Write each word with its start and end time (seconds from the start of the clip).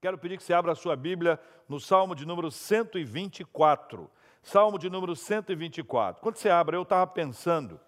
Quero 0.00 0.16
pedir 0.16 0.38
que 0.38 0.42
você 0.42 0.54
abra 0.54 0.72
a 0.72 0.74
sua 0.74 0.96
Bíblia 0.96 1.38
no 1.68 1.78
Salmo 1.78 2.14
de 2.14 2.24
número 2.24 2.50
124. 2.50 4.10
Salmo 4.42 4.78
de 4.78 4.88
número 4.88 5.14
124. 5.14 6.22
Quando 6.22 6.36
você 6.36 6.48
abre, 6.48 6.74
eu 6.74 6.80
estava 6.82 7.06
pensando 7.06 7.78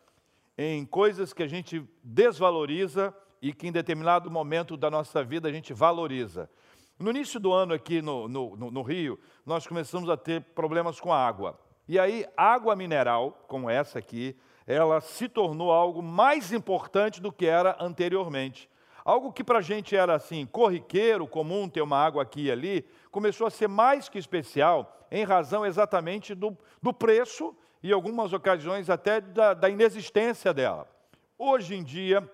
em 0.59 0.85
coisas 0.85 1.33
que 1.33 1.43
a 1.43 1.47
gente 1.47 1.83
desvaloriza 2.05 3.17
e 3.41 3.51
que 3.51 3.67
em 3.67 3.73
determinado 3.73 4.31
momento 4.31 4.77
da 4.77 4.91
nossa 4.91 5.25
vida 5.25 5.49
a 5.49 5.53
gente 5.53 5.73
valoriza. 5.73 6.51
No 6.99 7.09
início 7.09 7.41
do 7.41 7.51
ano 7.51 7.73
aqui 7.73 8.03
no, 8.03 8.29
no, 8.29 8.57
no, 8.57 8.83
Rio, 8.83 9.19
nós 9.47 9.67
começamos 9.67 10.11
a 10.11 10.17
ter 10.17 10.43
problemas 10.55 11.01
com 11.01 11.15
a 11.15 11.27
água. 11.27 11.59
E 11.89 11.99
aí, 11.99 12.27
água 12.37 12.77
mineral, 12.77 13.43
como 13.49 13.71
essa 13.71 13.99
aqui, 13.99 14.37
ela 14.67 15.01
se 15.01 15.31
tornou 15.31 15.73
algo 15.73 16.03
mais 16.03 16.53
importante 16.53 17.23
do 17.23 17.33
que 17.33 17.47
era 17.47 17.75
anteriormente. 17.81 18.69
Algo 19.05 19.33
que 19.33 19.43
para 19.43 19.59
a 19.59 19.63
gente 19.63 19.97
era 19.97 20.15
assim, 20.15 20.47
corriqueiro, 20.47 21.27
comum 21.27 21.69
ter 21.69 21.83
uma 21.83 21.99
água 21.99 22.23
aqui 22.23 22.45
e 22.45 22.51
ali, 22.51 22.87
começou 23.11 23.47
a 23.47 23.51
ser 23.51 23.69
mais 23.69 24.09
que 24.09 24.19
especial 24.19 25.07
em 25.11 25.25
razão 25.25 25.67
exatamente 25.67 26.35
do, 26.35 26.57
do 26.81 26.93
preço 26.93 27.55
e 27.83 27.93
algumas 27.93 28.33
ocasiões 28.33 28.89
até 28.89 29.21
da, 29.21 29.55
da 29.55 29.69
inexistência 29.69 30.55
dela. 30.55 30.89
Hoje 31.37 31.75
em 31.75 31.83
dia, 31.83 32.29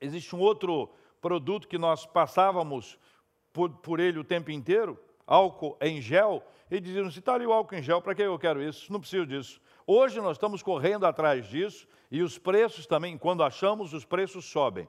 existe 0.00 0.34
um 0.36 0.40
outro 0.40 0.88
produto 1.20 1.66
que 1.66 1.76
nós 1.76 2.06
passávamos 2.06 2.98
por, 3.52 3.70
por 3.70 3.98
ele 3.98 4.20
o 4.20 4.24
tempo 4.24 4.50
inteiro, 4.50 4.98
álcool 5.26 5.76
em 5.80 6.00
gel, 6.00 6.42
e 6.70 6.80
diziam, 6.80 7.10
se 7.10 7.18
está 7.18 7.34
ali 7.34 7.46
o 7.46 7.52
álcool 7.52 7.74
em 7.74 7.82
gel, 7.82 8.00
para 8.00 8.14
que 8.14 8.22
eu 8.22 8.38
quero 8.38 8.62
isso? 8.62 8.92
Não 8.92 9.00
preciso 9.00 9.26
disso. 9.26 9.60
Hoje 9.86 10.20
nós 10.20 10.36
estamos 10.36 10.62
correndo 10.62 11.06
atrás 11.06 11.46
disso, 11.46 11.88
e 12.10 12.22
os 12.22 12.38
preços 12.38 12.86
também, 12.86 13.18
quando 13.18 13.42
achamos, 13.42 13.92
os 13.92 14.04
preços 14.04 14.44
sobem. 14.44 14.88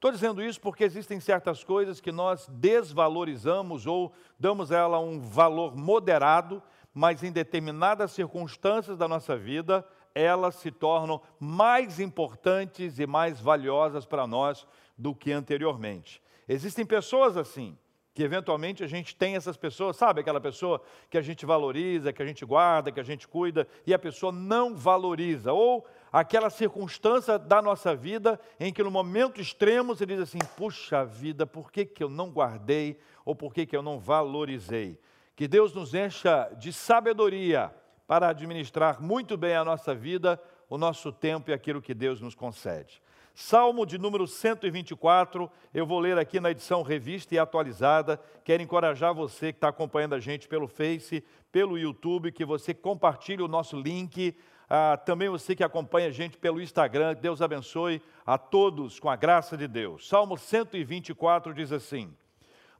Estou 0.00 0.10
dizendo 0.10 0.42
isso 0.42 0.58
porque 0.58 0.82
existem 0.82 1.20
certas 1.20 1.62
coisas 1.62 2.00
que 2.00 2.10
nós 2.10 2.48
desvalorizamos 2.48 3.86
ou 3.86 4.10
damos 4.38 4.72
a 4.72 4.78
ela 4.78 4.98
um 4.98 5.20
valor 5.20 5.76
moderado, 5.76 6.62
mas 6.94 7.22
em 7.22 7.30
determinadas 7.30 8.12
circunstâncias 8.12 8.96
da 8.96 9.06
nossa 9.06 9.36
vida, 9.36 9.86
elas 10.14 10.54
se 10.54 10.70
tornam 10.70 11.20
mais 11.38 12.00
importantes 12.00 12.98
e 12.98 13.06
mais 13.06 13.42
valiosas 13.42 14.06
para 14.06 14.26
nós 14.26 14.66
do 14.96 15.14
que 15.14 15.32
anteriormente. 15.32 16.22
Existem 16.48 16.86
pessoas 16.86 17.36
assim, 17.36 17.76
que 18.14 18.22
eventualmente 18.22 18.82
a 18.82 18.86
gente 18.86 19.14
tem 19.14 19.36
essas 19.36 19.58
pessoas, 19.58 19.98
sabe 19.98 20.22
aquela 20.22 20.40
pessoa 20.40 20.80
que 21.10 21.18
a 21.18 21.22
gente 21.22 21.44
valoriza, 21.44 22.10
que 22.10 22.22
a 22.22 22.26
gente 22.26 22.42
guarda, 22.46 22.90
que 22.90 23.00
a 23.00 23.04
gente 23.04 23.28
cuida, 23.28 23.68
e 23.86 23.92
a 23.92 23.98
pessoa 23.98 24.32
não 24.32 24.74
valoriza, 24.74 25.52
ou 25.52 25.86
aquela 26.12 26.50
circunstância 26.50 27.38
da 27.38 27.62
nossa 27.62 27.94
vida 27.94 28.40
em 28.58 28.72
que 28.72 28.82
no 28.82 28.90
momento 28.90 29.40
extremo 29.40 29.94
você 29.94 30.04
diz 30.04 30.20
assim: 30.20 30.38
puxa 30.56 31.04
vida, 31.04 31.46
por 31.46 31.70
que, 31.70 31.84
que 31.84 32.02
eu 32.02 32.08
não 32.08 32.30
guardei 32.30 32.98
ou 33.24 33.34
por 33.34 33.54
que, 33.54 33.66
que 33.66 33.76
eu 33.76 33.82
não 33.82 33.98
valorizei? 33.98 34.98
Que 35.36 35.46
Deus 35.46 35.72
nos 35.72 35.94
encha 35.94 36.50
de 36.58 36.72
sabedoria 36.72 37.72
para 38.06 38.28
administrar 38.28 39.00
muito 39.00 39.36
bem 39.36 39.54
a 39.54 39.64
nossa 39.64 39.94
vida, 39.94 40.40
o 40.68 40.76
nosso 40.76 41.12
tempo 41.12 41.50
e 41.50 41.54
aquilo 41.54 41.80
que 41.80 41.94
Deus 41.94 42.20
nos 42.20 42.34
concede. 42.34 43.00
Salmo 43.32 43.86
de 43.86 43.96
número 43.96 44.26
124, 44.26 45.50
eu 45.72 45.86
vou 45.86 45.98
ler 46.00 46.18
aqui 46.18 46.40
na 46.40 46.50
edição 46.50 46.82
revista 46.82 47.34
e 47.34 47.38
atualizada. 47.38 48.20
Quero 48.44 48.62
encorajar 48.62 49.14
você 49.14 49.52
que 49.52 49.56
está 49.56 49.68
acompanhando 49.68 50.14
a 50.14 50.20
gente 50.20 50.48
pelo 50.48 50.66
Face, 50.66 51.24
pelo 51.50 51.78
YouTube, 51.78 52.32
que 52.32 52.44
você 52.44 52.74
compartilhe 52.74 53.42
o 53.42 53.48
nosso 53.48 53.80
link 53.80 54.36
ah, 54.72 54.96
também 54.96 55.28
você 55.28 55.56
que 55.56 55.64
acompanha 55.64 56.06
a 56.06 56.12
gente 56.12 56.38
pelo 56.38 56.62
Instagram, 56.62 57.16
Deus 57.16 57.42
abençoe 57.42 58.00
a 58.24 58.38
todos 58.38 59.00
com 59.00 59.10
a 59.10 59.16
graça 59.16 59.56
de 59.56 59.66
Deus. 59.66 60.06
Salmo 60.06 60.38
124 60.38 61.52
diz 61.52 61.72
assim: 61.72 62.16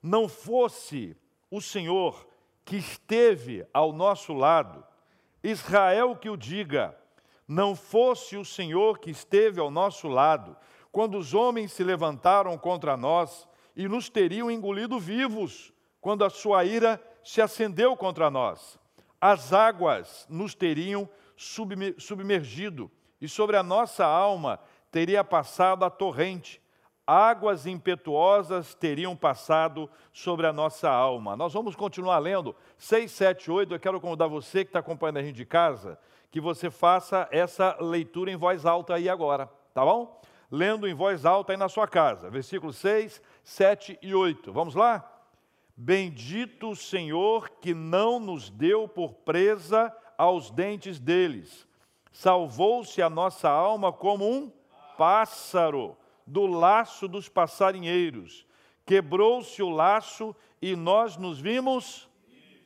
Não 0.00 0.28
fosse 0.28 1.16
o 1.50 1.60
Senhor 1.60 2.28
que 2.64 2.76
esteve 2.76 3.66
ao 3.74 3.92
nosso 3.92 4.32
lado, 4.32 4.84
Israel 5.42 6.14
que 6.14 6.30
o 6.30 6.36
diga, 6.36 6.96
não 7.48 7.74
fosse 7.74 8.36
o 8.36 8.44
Senhor 8.44 9.00
que 9.00 9.10
esteve 9.10 9.58
ao 9.58 9.68
nosso 9.68 10.06
lado, 10.06 10.56
quando 10.92 11.18
os 11.18 11.34
homens 11.34 11.72
se 11.72 11.82
levantaram 11.82 12.56
contra 12.56 12.96
nós 12.96 13.48
e 13.74 13.88
nos 13.88 14.08
teriam 14.08 14.48
engolido 14.48 15.00
vivos, 15.00 15.72
quando 16.00 16.24
a 16.24 16.30
sua 16.30 16.64
ira 16.64 17.02
se 17.24 17.42
acendeu 17.42 17.96
contra 17.96 18.30
nós. 18.30 18.78
As 19.20 19.52
águas 19.52 20.24
nos 20.30 20.54
teriam 20.54 21.08
submergido, 21.98 22.90
e 23.18 23.26
sobre 23.26 23.56
a 23.56 23.62
nossa 23.62 24.04
alma 24.04 24.60
teria 24.90 25.24
passado 25.24 25.84
a 25.84 25.90
torrente, 25.90 26.60
águas 27.06 27.66
impetuosas 27.66 28.74
teriam 28.74 29.16
passado 29.16 29.88
sobre 30.12 30.46
a 30.46 30.52
nossa 30.52 30.90
alma. 30.90 31.36
Nós 31.36 31.52
vamos 31.52 31.74
continuar 31.74 32.18
lendo 32.18 32.54
6, 32.76 33.10
7, 33.10 33.50
8. 33.50 33.74
Eu 33.74 33.80
quero 33.80 34.00
convidar 34.00 34.26
você 34.26 34.64
que 34.64 34.68
está 34.68 34.80
acompanhando 34.80 35.16
a 35.16 35.22
gente 35.22 35.36
de 35.36 35.46
casa, 35.46 35.98
que 36.30 36.40
você 36.40 36.70
faça 36.70 37.26
essa 37.30 37.76
leitura 37.80 38.30
em 38.30 38.36
voz 38.36 38.66
alta 38.66 38.94
aí 38.94 39.08
agora, 39.08 39.50
tá 39.72 39.84
bom? 39.84 40.20
Lendo 40.50 40.86
em 40.86 40.94
voz 40.94 41.24
alta 41.24 41.52
aí 41.52 41.56
na 41.56 41.68
sua 41.68 41.88
casa, 41.88 42.28
versículos 42.28 42.76
6, 42.76 43.22
7 43.42 43.98
e 44.02 44.14
8. 44.14 44.52
Vamos 44.52 44.74
lá? 44.74 45.10
Bendito 45.74 46.70
o 46.70 46.76
Senhor 46.76 47.48
que 47.60 47.72
não 47.72 48.20
nos 48.20 48.50
deu 48.50 48.86
por 48.86 49.14
presa 49.14 49.90
aos 50.20 50.50
dentes 50.50 51.00
deles. 51.00 51.66
Salvou-se 52.12 53.00
a 53.00 53.08
nossa 53.08 53.48
alma 53.48 53.90
como 53.90 54.30
um 54.30 54.52
pássaro 54.98 55.96
do 56.26 56.44
laço 56.44 57.08
dos 57.08 57.26
passarinheiros. 57.26 58.46
Quebrou-se 58.84 59.62
o 59.62 59.70
laço 59.70 60.36
e 60.60 60.76
nós 60.76 61.16
nos 61.16 61.40
vimos 61.40 62.06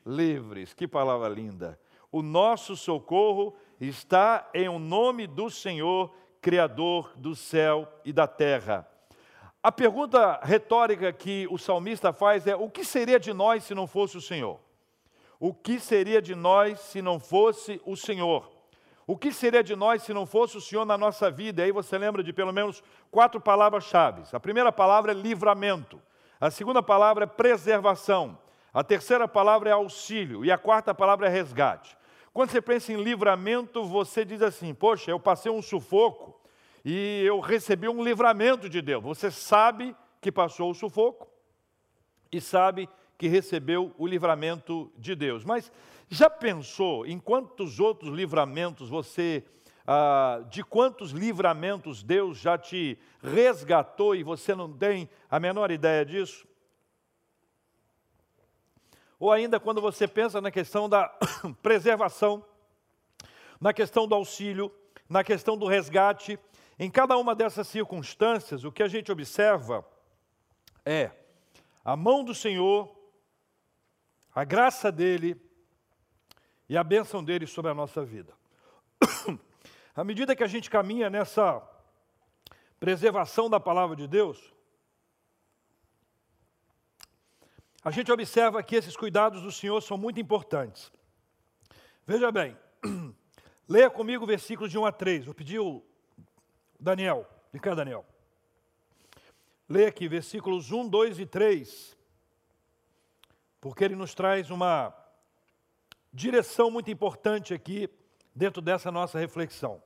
livres. 0.05 0.75
Que 0.75 0.89
palavra 0.89 1.29
linda! 1.29 1.79
O 2.11 2.23
nosso 2.23 2.75
socorro 2.75 3.55
está 3.81 4.51
em 4.53 4.69
o 4.69 4.81
nome 4.81 5.29
do 5.29 5.49
Senhor, 5.49 6.13
Criador 6.43 7.13
do 7.17 7.37
céu 7.37 7.89
e 8.05 8.13
da 8.13 8.27
terra. 8.27 8.85
A 9.63 9.71
pergunta 9.71 10.41
retórica 10.43 11.13
que 11.13 11.47
o 11.49 11.57
salmista 11.57 12.13
faz 12.13 12.49
é: 12.49 12.57
o 12.57 12.69
que 12.69 12.85
seria 12.85 13.21
de 13.21 13.33
nós 13.33 13.63
se 13.63 13.77
não 13.77 13.87
fosse 13.87 14.17
o 14.17 14.21
Senhor? 14.21 14.59
O 15.47 15.53
que 15.53 15.79
seria 15.79 16.23
de 16.23 16.35
nós 16.35 16.81
se 16.81 17.03
não 17.03 17.21
fosse 17.21 17.79
o 17.85 17.95
Senhor? 17.95 18.51
O 19.07 19.15
que 19.15 19.31
seria 19.31 19.63
de 19.63 19.77
nós 19.77 20.03
se 20.03 20.15
não 20.15 20.25
fosse 20.25 20.57
o 20.57 20.61
Senhor 20.61 20.87
na 20.87 20.97
nossa 20.97 21.31
vida? 21.31 21.61
E 21.61 21.67
aí 21.67 21.71
você 21.71 21.99
lembra 21.99 22.25
de 22.25 22.33
pelo 22.33 22.51
menos 22.51 22.83
quatro 23.11 23.39
palavras-chave. 23.39 24.23
A 24.33 24.41
primeira 24.41 24.73
palavra 24.73 25.13
é 25.13 25.15
livramento. 25.15 26.01
A 26.41 26.51
segunda 26.51 26.83
palavra 26.83 27.25
é 27.25 27.27
preservação. 27.27 28.39
A 28.73 28.83
terceira 28.83 29.29
palavra 29.29 29.69
é 29.69 29.73
auxílio. 29.75 30.47
E 30.47 30.51
a 30.51 30.57
quarta 30.57 30.95
palavra 30.95 31.27
é 31.27 31.29
resgate. 31.29 31.95
Quando 32.33 32.49
você 32.49 32.63
pensa 32.63 32.95
em 32.95 33.03
livramento, 33.03 33.85
você 33.85 34.25
diz 34.25 34.41
assim: 34.41 34.73
Poxa, 34.73 35.11
eu 35.11 35.21
passei 35.21 35.53
um 35.53 35.61
sufoco 35.61 36.41
e 36.83 37.23
eu 37.23 37.39
recebi 37.41 37.87
um 37.87 38.03
livramento 38.03 38.67
de 38.67 38.81
Deus. 38.81 39.05
Você 39.05 39.31
sabe 39.31 39.95
que 40.23 40.33
passou 40.33 40.71
o 40.71 40.75
sufoco 40.75 41.29
e 42.33 42.41
sabe 42.41 42.87
que 42.87 43.04
recebeu 43.23 43.95
o 43.97 44.07
livramento 44.07 44.93
de 44.97 45.15
Deus. 45.15 45.45
Mas 45.45 45.71
já 46.09 46.29
pensou 46.29 47.07
em 47.07 47.19
quantos 47.19 47.81
outros 47.81 48.13
livramentos 48.13 48.89
você, 48.89 49.45
ah, 49.87 50.43
de 50.51 50.63
quantos 50.63 51.11
livramentos 51.11 52.03
Deus 52.03 52.39
já 52.39 52.59
te 52.59 52.99
resgatou 53.23 54.15
e 54.15 54.23
você 54.23 54.55
não 54.55 54.73
tem 54.73 55.09
a 55.31 55.39
menor 55.41 55.71
ideia 55.71 56.05
disso? 56.05 56.47
Ou 59.19 59.33
ainda 59.33 59.59
quando 59.59 59.81
você 59.81 60.07
pensa 60.07 60.41
na 60.41 60.51
questão 60.51 60.89
da 60.89 61.09
preservação, 61.63 62.45
na 63.61 63.73
questão 63.73 64.07
do 64.07 64.15
auxílio, 64.15 64.71
na 65.09 65.23
questão 65.23 65.57
do 65.57 65.67
resgate, 65.67 66.39
em 66.79 66.91
cada 66.91 67.17
uma 67.17 67.35
dessas 67.35 67.69
circunstâncias, 67.69 68.65
o 68.65 68.73
que 68.73 68.83
a 68.83 68.89
gente 68.89 69.11
observa 69.13 69.87
é 70.85 71.11
a 71.85 71.97
mão 71.97 72.25
do 72.25 72.35
Senhor 72.35 73.04
a 74.35 74.43
graça 74.43 74.91
dele 74.91 75.41
e 76.69 76.77
a 76.77 76.83
bênção 76.83 77.23
dele 77.23 77.47
sobre 77.47 77.71
a 77.71 77.75
nossa 77.75 78.05
vida. 78.05 78.35
à 79.95 80.03
medida 80.03 80.35
que 80.35 80.43
a 80.43 80.49
gente 80.49 80.69
caminha 80.69 81.09
nessa 81.09 81.63
preservação 82.81 83.49
da 83.49 83.61
palavra 83.61 83.95
de 83.95 84.09
Deus, 84.09 84.53
a 87.85 87.91
gente 87.91 88.11
observa 88.11 88.63
que 88.63 88.75
esses 88.75 88.97
cuidados 88.97 89.43
do 89.43 89.53
Senhor 89.53 89.81
são 89.81 89.97
muito 89.97 90.19
importantes. 90.19 90.91
Veja 92.05 92.33
bem, 92.33 92.57
leia 93.69 93.89
comigo 93.89 94.25
o 94.25 94.27
versículo 94.27 94.69
de 94.69 94.77
1 94.77 94.87
a 94.87 94.93
3. 94.93 95.27
Vou 95.27 95.35
pedir 95.35 95.61
o 95.61 95.81
Daniel, 96.81 97.29
de 97.53 97.61
cá, 97.61 97.75
Daniel. 97.75 98.05
Leia 99.69 99.89
aqui, 99.89 100.09
versículos 100.09 100.73
1, 100.73 100.89
2 100.89 101.21
e 101.21 101.27
3 101.27 101.95
porque 103.65 103.83
ele 103.83 103.97
nos 103.97 104.15
traz 104.15 104.51
uma 104.51 104.95
direção 106.13 106.71
muito 106.71 106.91
importante 106.91 107.55
aqui 107.55 107.89
dentro 108.35 108.61
dessa 108.61 108.93
nossa 108.93 109.19
reflexão. 109.19 109.83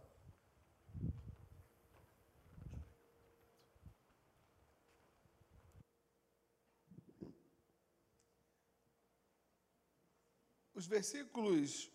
Os 10.74 10.84
versículos 10.84 11.88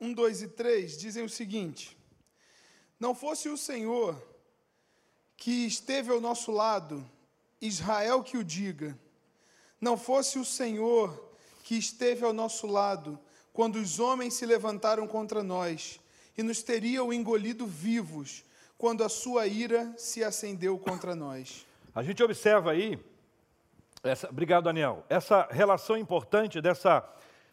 1, 0.00 0.14
2 0.14 0.42
e 0.42 0.48
3 0.50 0.96
dizem 0.96 1.24
o 1.24 1.28
seguinte: 1.28 1.98
Não 3.00 3.12
fosse 3.12 3.48
o 3.48 3.56
Senhor 3.56 4.16
que 5.36 5.66
esteve 5.66 6.12
ao 6.12 6.20
nosso 6.20 6.52
lado, 6.52 7.04
Israel 7.60 8.22
que 8.22 8.36
o 8.38 8.44
diga, 8.44 8.96
não 9.80 9.96
fosse 9.96 10.38
o 10.38 10.44
Senhor 10.44 11.28
que 11.64 11.76
esteve 11.76 12.24
ao 12.24 12.32
nosso 12.32 12.66
lado, 12.66 13.18
quando 13.52 13.76
os 13.76 14.00
homens 14.00 14.34
se 14.34 14.46
levantaram 14.46 15.06
contra 15.06 15.42
nós, 15.42 16.00
e 16.36 16.42
nos 16.42 16.62
teriam 16.62 17.12
engolido 17.12 17.66
vivos, 17.66 18.44
quando 18.78 19.02
a 19.02 19.08
sua 19.08 19.46
ira 19.46 19.92
se 19.98 20.22
acendeu 20.22 20.78
contra 20.78 21.14
nós. 21.14 21.66
A 21.94 22.02
gente 22.02 22.22
observa 22.22 22.70
aí, 22.70 22.98
essa, 24.04 24.28
obrigado 24.28 24.64
Daniel, 24.64 25.04
essa 25.08 25.48
relação 25.50 25.96
importante 25.96 26.60
dessa, 26.60 27.04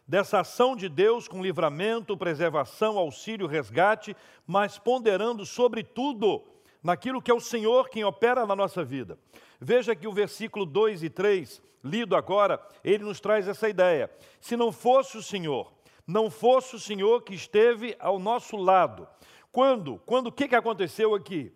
dessa 0.06 0.40
ação 0.40 0.76
de 0.76 0.88
Deus 0.88 1.26
com 1.26 1.42
livramento, 1.42 2.16
preservação, 2.16 2.96
auxílio, 2.96 3.48
resgate, 3.48 4.16
mas 4.46 4.78
ponderando 4.78 5.44
sobretudo 5.44 6.44
naquilo 6.86 7.20
que 7.20 7.32
é 7.32 7.34
o 7.34 7.40
Senhor 7.40 7.88
quem 7.88 8.04
opera 8.04 8.46
na 8.46 8.54
nossa 8.54 8.84
vida. 8.84 9.18
Veja 9.60 9.96
que 9.96 10.06
o 10.06 10.12
versículo 10.12 10.64
2 10.64 11.02
e 11.02 11.10
3, 11.10 11.60
lido 11.82 12.14
agora, 12.14 12.64
ele 12.84 13.02
nos 13.02 13.18
traz 13.18 13.48
essa 13.48 13.68
ideia. 13.68 14.08
Se 14.40 14.56
não 14.56 14.70
fosse 14.70 15.18
o 15.18 15.22
Senhor, 15.22 15.72
não 16.06 16.30
fosse 16.30 16.76
o 16.76 16.80
Senhor 16.80 17.22
que 17.22 17.34
esteve 17.34 17.96
ao 17.98 18.20
nosso 18.20 18.56
lado. 18.56 19.08
Quando? 19.50 20.00
Quando 20.06 20.28
o 20.28 20.32
que, 20.32 20.46
que 20.46 20.54
aconteceu 20.54 21.12
aqui? 21.12 21.52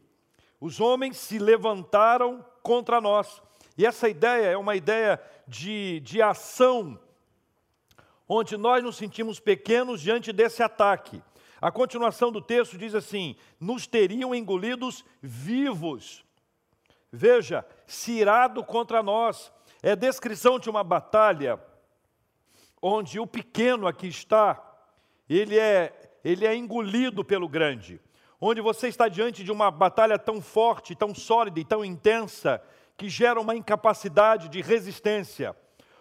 Os 0.61 0.81
homens 0.81 1.17
se 1.17 1.39
levantaram 1.39 2.45
contra 2.61 3.01
nós. 3.01 3.41
E 3.79 3.87
essa 3.87 4.09
ideia 4.09 4.49
é 4.49 4.57
uma 4.57 4.75
ideia 4.75 5.23
de, 5.47 6.01
de 6.01 6.21
ação, 6.21 6.99
onde 8.29 8.57
nós 8.57 8.83
nos 8.83 8.97
sentimos 8.97 9.39
pequenos 9.39 10.01
diante 10.01 10.33
desse 10.33 10.61
ataque. 10.61 11.23
A 11.61 11.71
continuação 11.71 12.33
do 12.33 12.41
texto 12.41 12.79
diz 12.79 12.95
assim: 12.95 13.37
nos 13.59 13.87
teriam 13.87 14.35
engolidos 14.35 15.05
vivos. 15.21 16.25
Veja, 17.13 17.67
cirado 17.87 18.65
contra 18.65 19.03
nós. 19.03 19.53
É 19.83 19.97
descrição 19.97 20.59
de 20.59 20.69
uma 20.69 20.85
batalha 20.85 21.59
onde 22.83 23.19
o 23.19 23.27
pequeno 23.27 23.87
aqui 23.87 24.09
está, 24.09 24.63
ele 25.29 25.59
é, 25.59 26.19
ele 26.25 26.47
é 26.47 26.55
engolido 26.55 27.25
pelo 27.25 27.49
grande. 27.49 28.01
Onde 28.41 28.61
você 28.61 28.89
está 28.89 29.07
diante 29.09 29.45
de 29.45 29.53
uma 29.53 29.71
batalha 29.71 30.19
tão 30.19 30.41
forte, 30.41 30.95
tão 30.95 31.15
sólida 31.15 31.61
e 31.61 31.65
tão 31.65 31.85
intensa, 31.85 32.63
que 32.97 33.09
gera 33.09 33.41
uma 33.41 33.55
incapacidade 33.55 34.49
de 34.49 34.63
resistência. 34.63 35.55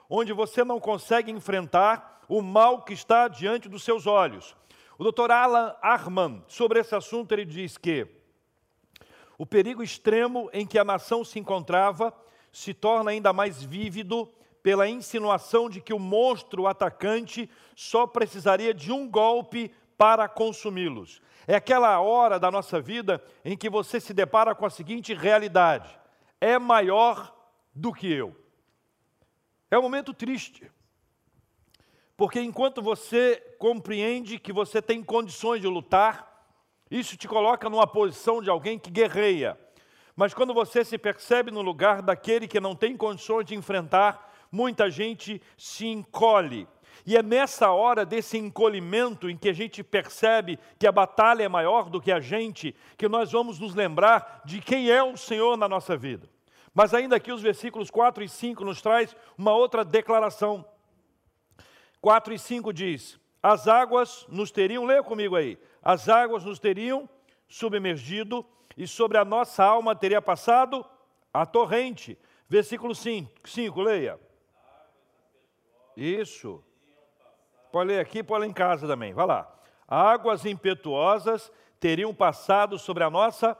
Onde 0.09 0.31
você 0.33 0.63
não 0.63 0.79
consegue 0.79 1.31
enfrentar 1.31 2.23
o 2.27 2.41
mal 2.41 2.81
que 2.83 2.93
está 2.93 3.27
diante 3.27 3.67
dos 3.67 3.83
seus 3.83 4.07
olhos. 4.07 4.55
O 4.99 5.09
Dr. 5.09 5.31
Alan 5.31 5.73
Arman, 5.81 6.43
sobre 6.45 6.81
esse 6.81 6.93
assunto, 6.93 7.31
ele 7.31 7.45
diz 7.45 7.77
que 7.77 8.05
o 9.37 9.45
perigo 9.45 9.81
extremo 9.81 10.49
em 10.51 10.67
que 10.67 10.77
a 10.77 10.83
nação 10.83 11.23
se 11.23 11.39
encontrava 11.39 12.13
se 12.51 12.73
torna 12.73 13.11
ainda 13.11 13.31
mais 13.31 13.63
vívido 13.63 14.29
pela 14.61 14.89
insinuação 14.89 15.69
de 15.69 15.79
que 15.79 15.93
o 15.93 15.99
monstro 15.99 16.67
atacante 16.67 17.49
só 17.77 18.05
precisaria 18.05 18.73
de 18.73 18.91
um 18.91 19.09
golpe 19.09 19.73
para 19.97 20.27
consumi-los. 20.27 21.21
É 21.47 21.55
aquela 21.55 22.01
hora 22.01 22.37
da 22.37 22.51
nossa 22.51 22.81
vida 22.81 23.23
em 23.45 23.55
que 23.55 23.69
você 23.69 24.01
se 24.01 24.13
depara 24.13 24.53
com 24.53 24.65
a 24.65 24.69
seguinte 24.69 25.13
realidade: 25.13 25.97
é 26.41 26.59
maior 26.59 27.33
do 27.73 27.93
que 27.93 28.11
eu. 28.11 28.35
É 29.71 29.79
um 29.79 29.81
momento 29.81 30.13
triste. 30.13 30.69
Porque 32.19 32.41
enquanto 32.41 32.81
você 32.81 33.41
compreende 33.57 34.37
que 34.37 34.51
você 34.51 34.81
tem 34.81 35.01
condições 35.01 35.61
de 35.61 35.67
lutar, 35.67 36.43
isso 36.91 37.15
te 37.15 37.29
coloca 37.29 37.69
numa 37.69 37.87
posição 37.87 38.41
de 38.41 38.49
alguém 38.49 38.77
que 38.77 38.91
guerreia. 38.91 39.57
Mas 40.17 40.33
quando 40.33 40.53
você 40.53 40.83
se 40.83 40.97
percebe 40.97 41.49
no 41.49 41.61
lugar 41.61 42.01
daquele 42.01 42.45
que 42.45 42.59
não 42.59 42.75
tem 42.75 42.97
condições 42.97 43.45
de 43.45 43.55
enfrentar, 43.55 44.33
muita 44.51 44.91
gente 44.91 45.41
se 45.57 45.87
encolhe. 45.87 46.67
E 47.05 47.15
é 47.15 47.23
nessa 47.23 47.71
hora 47.71 48.05
desse 48.05 48.37
encolhimento 48.37 49.29
em 49.29 49.37
que 49.37 49.47
a 49.47 49.53
gente 49.53 49.81
percebe 49.81 50.59
que 50.77 50.85
a 50.85 50.91
batalha 50.91 51.43
é 51.43 51.47
maior 51.47 51.89
do 51.89 52.01
que 52.01 52.11
a 52.11 52.19
gente, 52.19 52.75
que 52.97 53.07
nós 53.07 53.31
vamos 53.31 53.59
nos 53.59 53.73
lembrar 53.73 54.41
de 54.43 54.59
quem 54.59 54.91
é 54.91 55.01
o 55.01 55.15
Senhor 55.15 55.55
na 55.55 55.69
nossa 55.69 55.95
vida. 55.95 56.29
Mas 56.73 56.93
ainda 56.93 57.15
aqui 57.15 57.31
os 57.31 57.41
versículos 57.41 57.89
4 57.89 58.25
e 58.25 58.27
5 58.27 58.65
nos 58.65 58.81
traz 58.81 59.15
uma 59.37 59.53
outra 59.53 59.85
declaração. 59.85 60.65
4 62.01 62.33
e 62.33 62.39
5 62.39 62.73
diz: 62.73 63.19
As 63.41 63.67
águas 63.67 64.25
nos 64.29 64.51
teriam, 64.51 64.85
leia 64.85 65.03
comigo 65.03 65.35
aí, 65.35 65.57
as 65.81 66.09
águas 66.09 66.43
nos 66.43 66.59
teriam 66.59 67.09
submergido 67.47 68.45
e 68.77 68.87
sobre 68.87 69.17
a 69.17 69.25
nossa 69.25 69.63
alma 69.63 69.95
teria 69.95 70.21
passado 70.21 70.85
a 71.33 71.45
torrente. 71.45 72.17
Versículo 72.47 72.95
5, 72.95 73.47
5 73.47 73.81
leia. 73.81 74.19
Isso. 75.95 76.63
Pode 77.71 77.89
ler 77.89 77.99
aqui, 77.99 78.23
pode 78.23 78.41
ler 78.41 78.49
em 78.49 78.53
casa 78.53 78.87
também. 78.87 79.13
Vai 79.13 79.27
lá. 79.27 79.53
Águas 79.87 80.45
impetuosas 80.45 81.51
teriam 81.79 82.13
passado 82.13 82.79
sobre 82.79 83.03
a 83.03 83.09
nossa 83.09 83.57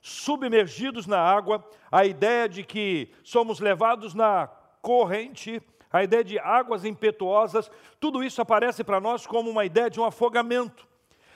submergidos 0.00 1.04
na 1.04 1.18
água, 1.18 1.68
a 1.90 2.04
ideia 2.04 2.48
de 2.48 2.62
que 2.62 3.12
somos 3.24 3.58
levados 3.58 4.14
na 4.14 4.46
corrente, 4.80 5.60
a 5.92 6.02
ideia 6.02 6.24
de 6.24 6.38
águas 6.38 6.84
impetuosas, 6.84 7.70
tudo 7.98 8.22
isso 8.22 8.40
aparece 8.42 8.82
para 8.82 9.00
nós 9.00 9.26
como 9.26 9.50
uma 9.50 9.64
ideia 9.64 9.88
de 9.88 10.00
um 10.00 10.04
afogamento. 10.04 10.86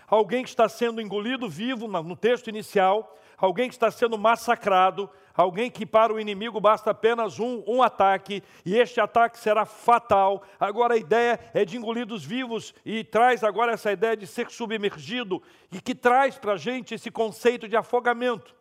Alguém 0.07 0.43
que 0.43 0.49
está 0.49 0.69
sendo 0.69 1.01
engolido 1.01 1.49
vivo 1.49 1.87
no 1.87 2.17
texto 2.17 2.49
inicial, 2.49 3.17
alguém 3.39 3.69
que 3.69 3.75
está 3.75 3.91
sendo 3.91 4.19
massacrado, 4.19 5.09
alguém 5.35 5.71
que 5.71 5.87
para 5.87 6.13
o 6.13 6.21
inimigo 6.21 6.61
basta 6.61 6.91
apenas 6.91 7.39
um, 7.39 7.63
um 7.67 7.83
ataque, 7.83 8.43
e 8.67 8.77
este 8.77 9.01
ataque 9.01 9.39
será 9.39 9.65
fatal. 9.65 10.43
Agora 10.59 10.95
a 10.95 10.99
ideia 10.99 11.39
é 11.55 11.65
de 11.65 11.77
engolidos 11.77 12.25
vivos, 12.25 12.75
e 12.85 13.05
traz 13.05 13.43
agora 13.45 13.73
essa 13.73 13.93
ideia 13.93 14.17
de 14.17 14.27
ser 14.27 14.51
submergido, 14.51 15.43
e 15.73 15.81
que 15.81 15.95
traz 15.95 16.37
para 16.37 16.55
a 16.55 16.59
gente 16.59 16.95
esse 16.95 17.11
conceito 17.11 17.69
de 17.69 17.77
afogamento. 17.77 18.55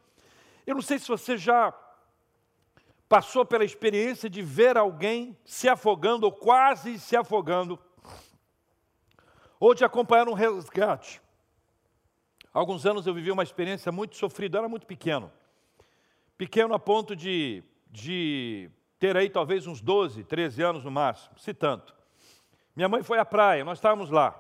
Eu 0.65 0.75
não 0.75 0.81
sei 0.81 1.00
se 1.00 1.07
você 1.07 1.35
já 1.35 1.74
passou 3.09 3.44
pela 3.44 3.66
experiência 3.66 4.30
de 4.30 4.44
ver 4.44 4.78
alguém 4.78 5.35
se 5.44 5.68
afogando, 5.68 6.28
ou 6.28 6.31
quase 6.31 6.99
se 6.99 7.18
afogando, 7.18 7.80
ou 9.59 9.73
de 9.73 9.83
acompanhar 9.83 10.30
um 10.30 10.33
resgate. 10.33 11.19
Há 12.54 12.59
alguns 12.59 12.85
anos 12.85 13.07
eu 13.07 13.13
vivi 13.13 13.31
uma 13.31 13.42
experiência 13.42 13.92
muito 13.92 14.16
sofrida, 14.16 14.57
eu 14.57 14.59
era 14.59 14.69
muito 14.69 14.85
pequeno. 14.85 15.31
Pequeno 16.37 16.73
a 16.75 16.80
ponto 16.80 17.16
de, 17.16 17.63
de 17.89 18.69
ter 18.99 19.18
aí 19.18 19.30
talvez 19.30 19.66
uns 19.66 19.81
12, 19.81 20.23
13 20.23 20.61
anos 20.61 20.83
no 20.83 20.92
máximo, 20.92 21.37
se 21.39 21.54
tanto. 21.54 21.95
Minha 22.75 22.87
mãe 22.87 23.01
foi 23.01 23.18
à 23.18 23.25
praia, 23.25 23.66
nós 23.66 23.80
estávamos 23.80 24.11
lá. 24.11 24.39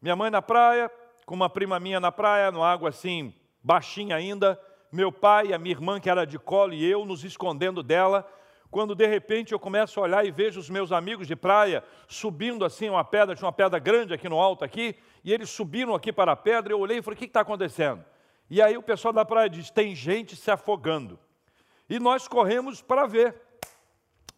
Minha 0.00 0.16
mãe 0.16 0.30
na 0.30 0.40
praia, 0.40 0.90
com 1.26 1.34
uma 1.34 1.50
prima 1.50 1.78
minha 1.78 2.00
na 2.00 2.10
praia, 2.10 2.50
no 2.50 2.64
água 2.64 2.88
assim, 2.88 3.34
baixinha 3.62 4.16
ainda. 4.16 4.58
Meu 4.92 5.10
pai, 5.10 5.54
a 5.54 5.58
minha 5.58 5.74
irmã 5.74 5.98
que 5.98 6.10
era 6.10 6.26
de 6.26 6.38
colo 6.38 6.74
e 6.74 6.84
eu 6.84 7.06
nos 7.06 7.24
escondendo 7.24 7.82
dela. 7.82 8.30
Quando 8.70 8.94
de 8.94 9.06
repente 9.06 9.52
eu 9.52 9.58
começo 9.58 9.98
a 9.98 10.02
olhar 10.02 10.26
e 10.26 10.30
vejo 10.30 10.60
os 10.60 10.68
meus 10.68 10.92
amigos 10.92 11.26
de 11.26 11.34
praia 11.34 11.82
subindo 12.06 12.62
assim 12.62 12.90
uma 12.90 13.02
pedra, 13.02 13.34
tinha 13.34 13.46
uma 13.46 13.52
pedra 13.52 13.78
grande 13.78 14.12
aqui 14.12 14.28
no 14.28 14.38
alto 14.38 14.64
aqui, 14.64 14.94
e 15.24 15.32
eles 15.32 15.48
subiram 15.48 15.94
aqui 15.94 16.12
para 16.12 16.32
a 16.32 16.36
pedra, 16.36 16.74
eu 16.74 16.78
olhei 16.78 16.98
e 16.98 17.02
falei, 17.02 17.16
o 17.16 17.18
que 17.18 17.24
está 17.24 17.40
acontecendo? 17.40 18.04
E 18.50 18.60
aí 18.60 18.76
o 18.76 18.82
pessoal 18.82 19.14
da 19.14 19.24
praia 19.24 19.48
diz, 19.48 19.70
tem 19.70 19.94
gente 19.94 20.36
se 20.36 20.50
afogando. 20.50 21.18
E 21.88 21.98
nós 21.98 22.28
corremos 22.28 22.82
para 22.82 23.06
ver 23.06 23.34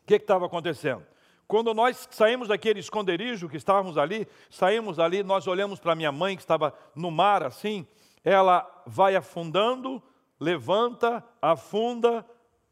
o 0.02 0.06
que 0.06 0.14
estava 0.14 0.46
acontecendo. 0.46 1.04
Quando 1.48 1.74
nós 1.74 2.08
saímos 2.12 2.46
daquele 2.46 2.78
esconderijo 2.78 3.48
que 3.48 3.56
estávamos 3.56 3.98
ali, 3.98 4.28
saímos 4.48 5.00
ali, 5.00 5.24
nós 5.24 5.48
olhamos 5.48 5.80
para 5.80 5.96
minha 5.96 6.12
mãe 6.12 6.36
que 6.36 6.42
estava 6.42 6.72
no 6.94 7.10
mar 7.10 7.42
assim, 7.42 7.84
ela 8.24 8.68
vai 8.86 9.16
afundando, 9.16 10.00
levanta, 10.38 11.24
afunda, 11.40 12.24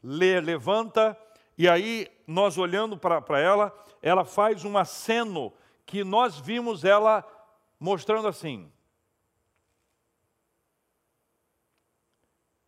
levanta, 0.02 1.16
e 1.57 1.69
aí 1.69 2.09
nós 2.26 2.59
olhando 2.59 2.97
para 2.97 3.40
ela, 3.40 3.73
ela 4.00 4.25
faz 4.25 4.64
um 4.64 4.76
aceno 4.76 5.52
que 5.87 6.02
nós 6.02 6.38
vimos 6.38 6.85
ela 6.85 7.25
mostrando 7.78 8.26
assim. 8.28 8.71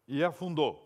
E 0.07 0.23
afundou. 0.23 0.85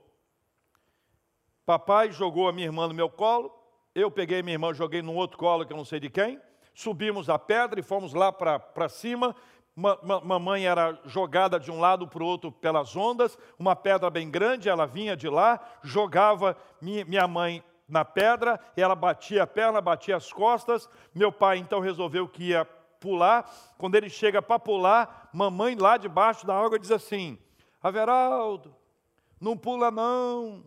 Papai 1.66 2.12
jogou 2.12 2.48
a 2.48 2.52
minha 2.52 2.66
irmã 2.66 2.88
no 2.88 2.94
meu 2.94 3.10
colo, 3.10 3.52
eu 3.94 4.10
peguei 4.10 4.42
minha 4.42 4.54
irmã, 4.54 4.72
joguei 4.72 5.02
num 5.02 5.16
outro 5.16 5.36
colo 5.36 5.66
que 5.66 5.72
eu 5.72 5.76
não 5.76 5.84
sei 5.84 6.00
de 6.00 6.08
quem, 6.08 6.40
subimos 6.72 7.28
a 7.28 7.38
pedra 7.38 7.80
e 7.80 7.82
fomos 7.82 8.14
lá 8.14 8.32
para 8.32 8.88
cima. 8.88 9.34
Ma, 9.78 9.97
ma, 10.02 10.20
mamãe 10.20 10.66
era 10.66 10.99
jogada 11.04 11.61
de 11.61 11.70
um 11.70 11.78
lado 11.78 12.08
para 12.08 12.20
o 12.20 12.26
outro 12.26 12.50
pelas 12.50 12.97
ondas, 12.97 13.38
uma 13.56 13.76
pedra 13.76 14.11
bem 14.11 14.28
grande, 14.28 14.68
ela 14.68 14.88
vinha 14.88 15.16
de 15.16 15.28
lá, 15.28 15.61
jogava 15.85 16.56
minha, 16.82 17.28
mãe 17.28 17.62
na 17.88 18.04
pedra, 18.04 18.58
ela 18.76 18.97
batia 18.97 19.44
a 19.44 19.47
perna, 19.47 19.80
batia 19.80 20.16
as 20.16 20.32
costas. 20.32 20.90
Meu 21.14 21.30
pai 21.30 21.58
então 21.58 21.78
resolveu 21.78 22.26
que 22.26 22.49
ia 22.49 22.64
pular. 22.99 23.49
Quando 23.78 23.94
ele 23.94 24.11
chega 24.11 24.42
para 24.42 24.58
pular, 24.58 25.30
mamãe 25.32 25.76
lá 25.76 25.97
debaixo 25.97 26.44
da 26.44 26.58
água 26.58 26.76
diz 26.76 26.90
assim: 26.90 27.38
Averaldo, 27.80 28.75
não 29.40 29.56
pula 29.56 29.92
não, 29.92 30.64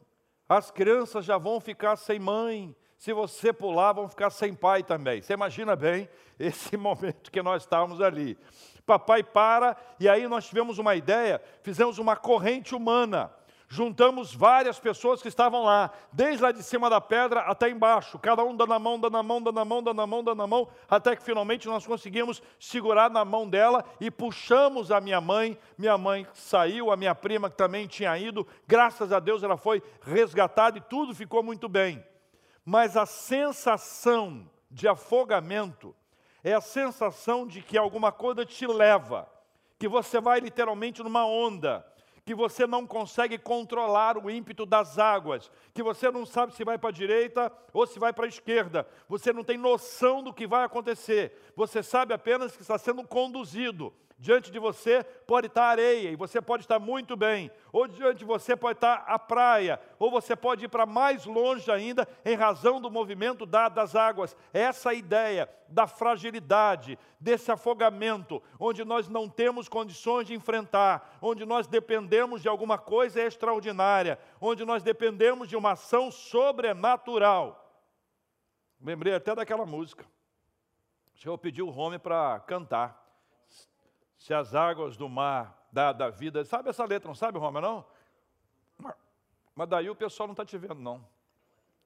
as 0.48 0.72
crianças 0.72 1.26
já 1.26 1.38
vão 1.38 1.60
ficar 1.60 1.98
sem 1.98 2.18
mãe. 2.18 2.74
Se 2.98 3.12
você 3.12 3.52
pular, 3.52 3.92
vão 3.92 4.08
ficar 4.08 4.30
sem 4.30 4.54
pai 4.54 4.84
também. 4.84 5.22
Você 5.22 5.34
imagina 5.34 5.76
bem 5.76 6.08
esse 6.40 6.78
momento 6.78 7.30
que 7.30 7.42
nós 7.42 7.64
estávamos 7.64 8.00
ali. 8.00 8.38
Papai 8.86 9.24
para, 9.24 9.76
e 10.00 10.10
aí 10.10 10.28
nós 10.28 10.48
tivemos 10.48 10.80
uma 10.80 10.96
ideia, 10.96 11.42
fizemos 11.62 11.98
uma 11.98 12.16
corrente 12.16 12.76
humana 12.76 13.32
juntamos 13.72 14.36
várias 14.36 14.78
pessoas 14.78 15.22
que 15.22 15.30
estavam 15.30 15.64
lá, 15.64 15.92
desde 16.12 16.44
lá 16.44 16.52
de 16.52 16.62
cima 16.62 16.90
da 16.90 17.00
pedra 17.00 17.40
até 17.40 17.70
embaixo, 17.70 18.20
cada 18.20 18.44
um 18.44 18.54
dando 18.54 18.74
a 18.74 18.80
mão, 18.80 19.00
dando 19.00 19.16
a 19.16 19.24
mão, 19.24 19.42
dando 19.42 19.60
a 19.62 19.66
mão, 19.66 19.82
dando 19.82 20.02
a 20.02 20.08
mão, 20.08 20.24
dando 20.24 20.44
a 20.44 20.48
mão, 20.48 20.68
até 20.90 21.16
que 21.16 21.24
finalmente 21.24 21.70
nós 21.70 21.88
conseguimos 21.88 22.44
segurar 22.60 23.10
na 23.10 23.24
mão 23.24 23.50
dela 23.50 23.86
e 24.02 24.12
puxamos 24.12 24.92
a 24.92 25.00
minha 25.00 25.22
mãe. 25.22 25.58
Minha 25.78 25.98
mãe 25.98 26.28
saiu, 26.34 26.92
a 26.92 26.98
minha 26.98 27.16
prima 27.16 27.50
que 27.50 27.56
também 27.56 27.88
tinha 27.88 28.18
ido, 28.18 28.46
graças 28.68 29.14
a 29.14 29.22
Deus 29.22 29.42
ela 29.42 29.56
foi 29.56 29.82
resgatada 30.02 30.78
e 30.78 30.82
tudo 30.82 31.16
ficou 31.16 31.42
muito 31.42 31.70
bem. 31.70 32.04
Mas 32.66 32.98
a 32.98 33.06
sensação 33.06 34.52
de 34.70 34.86
afogamento 34.86 35.96
é 36.44 36.54
a 36.54 36.62
sensação 36.62 37.48
de 37.48 37.62
que 37.62 37.78
alguma 37.78 38.12
coisa 38.12 38.46
te 38.46 38.66
leva, 38.66 39.30
que 39.78 39.88
você 39.88 40.20
vai 40.20 40.40
literalmente 40.40 41.04
numa 41.04 41.26
onda 41.26 41.86
que 42.24 42.36
você 42.36 42.68
não 42.68 42.86
consegue 42.86 43.38
controlar 43.38 44.18
o 44.18 44.30
ímpeto 44.30 44.66
das 44.66 45.00
águas, 45.00 45.52
que 45.74 45.82
você 45.82 46.12
não 46.12 46.26
sabe 46.26 46.54
se 46.54 46.64
vai 46.64 46.78
para 46.78 46.90
a 46.90 46.94
direita 46.94 47.52
ou 47.74 47.88
se 47.88 48.00
vai 48.00 48.14
para 48.14 48.26
a 48.26 48.30
esquerda, 48.30 48.88
você 49.08 49.34
não 49.34 49.44
tem 49.44 49.58
noção 49.58 50.22
do 50.24 50.34
que 50.34 50.46
vai 50.46 50.64
acontecer, 50.64 51.52
você 51.56 51.82
sabe 51.82 52.14
apenas 52.14 52.56
que 52.56 52.62
está 52.62 52.78
sendo 52.78 53.04
conduzido. 53.08 53.94
Diante 54.22 54.52
de 54.52 54.60
você 54.60 55.04
pode 55.26 55.48
estar 55.48 55.64
areia 55.64 56.12
e 56.12 56.16
você 56.16 56.40
pode 56.40 56.62
estar 56.62 56.78
muito 56.78 57.18
bem, 57.18 57.50
ou 57.74 57.88
diante 57.88 58.20
de 58.20 58.24
você 58.24 58.56
pode 58.56 58.78
estar 58.78 59.04
a 59.08 59.18
praia, 59.18 59.82
ou 59.98 60.12
você 60.12 60.36
pode 60.36 60.66
ir 60.66 60.68
para 60.68 60.86
mais 60.86 61.26
longe 61.26 61.72
ainda 61.72 62.08
em 62.24 62.36
razão 62.36 62.80
do 62.80 62.92
movimento 62.92 63.48
das 63.48 63.96
águas. 63.96 64.38
Essa 64.54 64.94
ideia 64.94 65.50
da 65.68 65.88
fragilidade, 65.88 67.00
desse 67.20 67.52
afogamento, 67.52 68.44
onde 68.60 68.86
nós 68.86 69.10
não 69.10 69.28
temos 69.28 69.68
condições 69.68 70.28
de 70.28 70.36
enfrentar, 70.36 71.18
onde 71.20 71.44
nós 71.44 71.66
dependemos 71.66 72.44
de 72.44 72.48
alguma 72.48 72.78
coisa 72.78 73.20
extraordinária, 73.20 74.20
onde 74.40 74.64
nós 74.64 74.84
dependemos 74.84 75.50
de 75.50 75.58
uma 75.58 75.72
ação 75.72 76.12
sobrenatural. 76.12 77.76
Lembrei 78.80 79.16
até 79.16 79.34
daquela 79.34 79.66
música. 79.66 80.06
Acho 81.12 81.24
que 81.24 81.28
eu 81.28 81.40
pedi 81.40 81.64
o 81.64 81.76
Home 81.76 81.98
para 81.98 82.40
cantar 82.42 83.01
se 84.22 84.36
as 84.36 84.54
águas 84.54 84.96
do 84.96 85.10
mar 85.10 85.66
da, 85.72 85.92
da 85.92 86.10
vida. 86.12 86.46
Sabe 86.46 86.70
essa 86.70 86.86
letra, 86.86 87.08
não 87.08 87.16
sabe, 87.16 87.40
Roma, 87.40 87.60
não? 87.60 87.84
Mas 89.56 89.68
daí 89.68 89.90
o 89.90 89.96
pessoal 89.96 90.28
não 90.28 90.34
está 90.34 90.46
te 90.46 90.56
vendo, 90.60 90.76
não. 90.76 91.04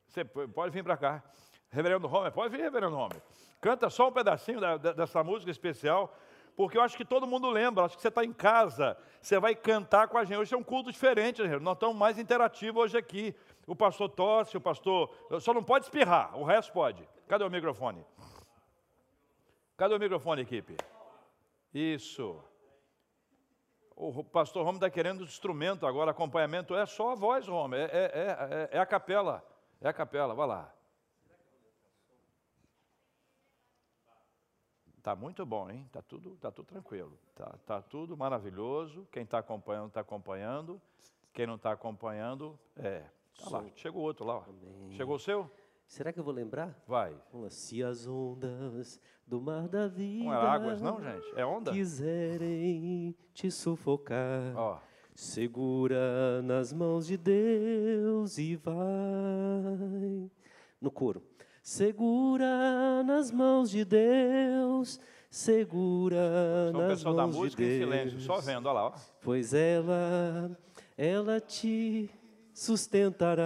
Você 0.09 0.25
pode 0.25 0.71
vir 0.71 0.83
para 0.83 0.97
cá. 0.97 1.23
Reverendo 1.69 2.13
Homer, 2.13 2.33
pode 2.33 2.49
vir, 2.49 2.61
Reverendo 2.61 2.97
Homer. 2.97 3.21
Canta 3.61 3.89
só 3.89 4.09
um 4.09 4.11
pedacinho 4.11 4.59
da, 4.59 4.75
dessa 4.75 5.23
música 5.23 5.49
especial, 5.49 6.13
porque 6.57 6.77
eu 6.77 6.81
acho 6.81 6.97
que 6.97 7.05
todo 7.05 7.25
mundo 7.25 7.49
lembra. 7.49 7.85
Acho 7.85 7.95
que 7.95 8.01
você 8.01 8.09
está 8.09 8.23
em 8.25 8.33
casa, 8.33 8.97
você 9.21 9.39
vai 9.39 9.55
cantar 9.55 10.09
com 10.09 10.17
a 10.17 10.25
gente. 10.25 10.37
Hoje 10.37 10.53
é 10.53 10.57
um 10.57 10.63
culto 10.63 10.91
diferente, 10.91 11.41
né? 11.41 11.57
nós 11.57 11.75
estamos 11.75 11.95
mais 11.95 12.19
interativos 12.19 12.83
hoje 12.83 12.97
aqui. 12.97 13.33
O 13.65 13.77
pastor 13.77 14.09
tosse, 14.09 14.57
o 14.57 14.61
pastor. 14.61 15.09
Só 15.39 15.53
não 15.53 15.63
pode 15.63 15.85
espirrar, 15.85 16.37
o 16.37 16.43
resto 16.43 16.73
pode. 16.73 17.07
Cadê 17.29 17.45
o 17.45 17.49
microfone? 17.49 18.05
Cadê 19.77 19.95
o 19.95 19.99
microfone, 19.99 20.41
equipe? 20.41 20.75
Isso. 21.75 22.41
O 23.97 24.23
pastor 24.23 24.63
Romo 24.63 24.77
está 24.77 24.89
querendo 24.89 25.25
instrumento 25.25 25.85
agora, 25.85 26.11
acompanhamento. 26.11 26.73
É 26.73 26.85
só 26.85 27.11
a 27.11 27.15
voz, 27.15 27.49
Romo, 27.49 27.75
é, 27.75 27.83
é, 27.83 28.69
é, 28.71 28.77
é, 28.77 28.79
a 28.79 28.85
capela. 28.85 29.45
É 29.81 29.89
a 29.89 29.93
capela, 29.93 30.33
vai 30.33 30.47
lá. 30.47 30.73
Está 34.97 35.17
muito 35.17 35.45
bom, 35.45 35.69
hein? 35.69 35.83
Está 35.85 36.01
tudo, 36.01 36.37
tá 36.37 36.49
tudo 36.49 36.65
tranquilo. 36.65 37.19
Está 37.31 37.57
tá 37.65 37.81
tudo 37.81 38.15
maravilhoso. 38.15 39.05
Quem 39.11 39.23
está 39.23 39.39
acompanhando, 39.39 39.87
está 39.89 39.99
acompanhando. 39.99 40.81
Quem 41.33 41.45
não 41.45 41.55
está 41.55 41.73
acompanhando, 41.73 42.57
é. 42.77 43.03
Tá 43.37 43.49
lá. 43.49 43.65
Chegou 43.75 44.01
outro 44.01 44.25
lá. 44.25 44.37
Ó. 44.37 44.43
Chegou 44.91 45.17
o 45.17 45.19
seu? 45.19 45.51
Será 45.87 46.11
que 46.11 46.19
eu 46.19 46.23
vou 46.23 46.33
lembrar? 46.33 46.77
Vai. 46.87 47.15
Se 47.49 47.83
as 47.83 48.07
ondas 48.07 48.99
do 49.25 49.39
mar 49.41 49.67
da 49.67 49.87
vida. 49.87 50.25
Não 50.25 50.33
é 50.33 50.37
águas, 50.37 50.81
não, 50.81 51.01
gente? 51.01 51.33
É 51.35 51.45
onda? 51.45 51.71
Quiserem 51.71 53.15
te 53.33 53.49
sufocar. 53.51 54.55
Ó. 54.55 54.79
Segura 55.15 56.41
nas 56.41 56.73
mãos 56.73 57.07
de 57.07 57.15
Deus 57.17 58.37
e 58.37 58.55
vai. 58.57 58.75
No 60.81 60.91
coro. 60.91 61.23
Segura 61.63 63.01
nas 63.03 63.31
mãos 63.31 63.71
de 63.71 63.83
Deus, 63.83 64.99
segura 65.31 66.69
Só 66.71 66.77
nas 66.77 67.03
mãos 67.03 67.15
da 67.15 67.25
música 67.25 67.63
de 67.63 67.79
Deus. 67.79 67.81
em 67.81 67.83
silêncio, 67.83 68.19
só 68.19 68.39
vendo, 68.39 68.67
olha 68.67 68.73
lá. 68.73 68.85
Ó. 68.89 68.93
Pois 69.23 69.51
ela, 69.51 70.55
ela 70.95 71.39
te 71.39 72.07
sustentará 72.53 73.45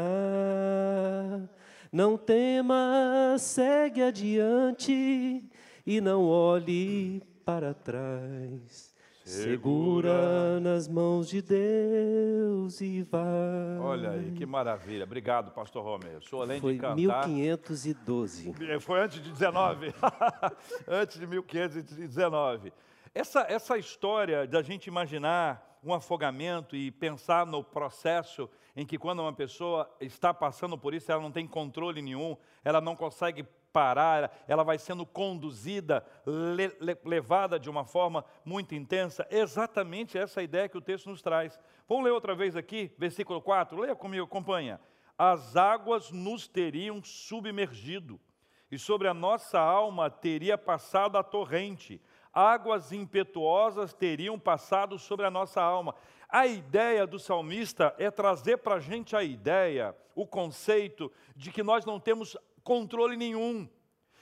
não 1.91 2.17
temas, 2.17 3.41
segue 3.41 4.01
adiante 4.01 5.43
e 5.85 6.01
não 6.01 6.23
olhe 6.23 7.23
para 7.43 7.73
trás. 7.73 8.89
Segura 9.25 10.59
nas 10.59 10.87
mãos 10.87 11.29
de 11.29 11.39
Deus 11.39 12.81
e 12.81 13.03
vai. 13.03 13.77
Olha 13.79 14.11
aí, 14.11 14.31
que 14.31 14.43
maravilha. 14.43 15.03
Obrigado, 15.03 15.51
pastor 15.51 15.83
Romero. 15.83 16.23
Sou 16.27 16.41
além 16.41 16.59
Foi 16.59 16.73
de 16.73 16.79
cantar. 16.79 17.27
1512. 17.27 18.53
Foi 18.81 18.99
antes 18.99 19.21
de 19.21 19.31
19. 19.31 19.93
antes 20.87 21.19
de 21.19 21.27
1519. 21.27 22.73
Essa, 23.13 23.45
essa 23.47 23.77
história 23.77 24.47
da 24.47 24.63
gente 24.63 24.87
imaginar 24.87 25.79
um 25.83 25.93
afogamento 25.93 26.75
e 26.75 26.89
pensar 26.89 27.45
no 27.45 27.63
processo 27.63 28.49
em 28.79 28.85
que 28.85 28.97
quando 28.97 29.19
uma 29.19 29.33
pessoa 29.33 29.93
está 29.99 30.33
passando 30.33 30.77
por 30.77 30.93
isso, 30.93 31.11
ela 31.11 31.21
não 31.21 31.33
tem 31.33 31.45
controle 31.45 32.01
nenhum, 32.01 32.37
ela 32.63 32.79
não 32.79 32.95
consegue 32.95 33.43
parar, 33.73 34.33
ela 34.47 34.63
vai 34.63 34.79
sendo 34.79 35.05
conduzida, 35.05 36.01
le, 36.25 36.67
le, 36.79 36.97
levada 37.03 37.59
de 37.59 37.69
uma 37.69 37.83
forma 37.83 38.23
muito 38.45 38.73
intensa. 38.73 39.27
Exatamente 39.29 40.17
essa 40.17 40.41
ideia 40.41 40.69
que 40.69 40.77
o 40.77 40.81
texto 40.81 41.09
nos 41.09 41.21
traz. 41.21 41.59
Vamos 41.89 42.05
ler 42.05 42.11
outra 42.11 42.33
vez 42.33 42.55
aqui, 42.55 42.89
versículo 42.97 43.41
4. 43.41 43.81
Leia 43.81 43.97
comigo, 43.97 44.23
acompanha. 44.23 44.79
As 45.17 45.57
águas 45.57 46.09
nos 46.09 46.47
teriam 46.47 47.03
submergido, 47.03 48.17
e 48.71 48.79
sobre 48.79 49.09
a 49.09 49.13
nossa 49.13 49.59
alma 49.59 50.09
teria 50.09 50.57
passado 50.57 51.17
a 51.17 51.23
torrente. 51.23 52.01
Águas 52.31 52.93
impetuosas 52.93 53.93
teriam 53.93 54.39
passado 54.39 54.97
sobre 54.97 55.25
a 55.25 55.31
nossa 55.31 55.61
alma. 55.61 55.93
A 56.29 56.45
ideia 56.45 57.07
do 57.07 57.17
salmista 57.17 57.95
é 57.97 58.11
trazer 58.11 58.57
para 58.57 58.75
a 58.75 58.79
gente 58.79 59.15
a 59.15 59.23
ideia, 59.23 59.95
o 60.13 60.27
conceito 60.27 61.11
de 61.35 61.51
que 61.51 61.63
nós 61.63 61.85
não 61.85 61.99
temos 61.99 62.37
controle 62.63 63.17
nenhum, 63.17 63.67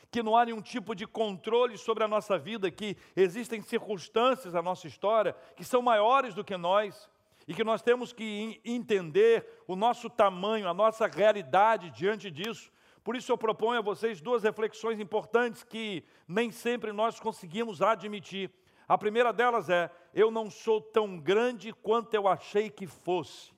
que 0.09 0.23
não 0.23 0.37
há 0.37 0.45
nenhum 0.45 0.61
tipo 0.61 0.95
de 0.95 1.05
controle 1.05 1.77
sobre 1.77 2.05
a 2.05 2.07
nossa 2.07 2.37
vida, 2.37 2.71
que 2.71 2.95
existem 3.13 3.61
circunstâncias 3.61 4.53
na 4.53 4.61
nossa 4.61 4.87
história 4.87 5.35
que 5.53 5.65
são 5.65 5.81
maiores 5.81 6.33
do 6.33 6.45
que 6.45 6.55
nós 6.55 7.09
e 7.45 7.53
que 7.53 7.63
nós 7.63 7.81
temos 7.81 8.13
que 8.13 8.61
entender 8.63 9.45
o 9.67 9.75
nosso 9.75 10.09
tamanho, 10.09 10.69
a 10.69 10.73
nossa 10.73 11.07
realidade 11.07 11.89
diante 11.89 12.31
disso. 12.31 12.71
Por 13.03 13.17
isso 13.17 13.33
eu 13.33 13.37
proponho 13.37 13.79
a 13.79 13.83
vocês 13.83 14.21
duas 14.21 14.43
reflexões 14.43 14.97
importantes 14.99 15.61
que 15.61 16.05
nem 16.25 16.51
sempre 16.51 16.93
nós 16.93 17.19
conseguimos 17.19 17.81
admitir. 17.81 18.49
A 18.87 18.97
primeira 18.97 19.33
delas 19.33 19.69
é: 19.69 19.91
eu 20.13 20.31
não 20.31 20.49
sou 20.49 20.81
tão 20.81 21.19
grande 21.19 21.73
quanto 21.73 22.13
eu 22.13 22.27
achei 22.27 22.69
que 22.69 22.87
fosse. 22.87 23.51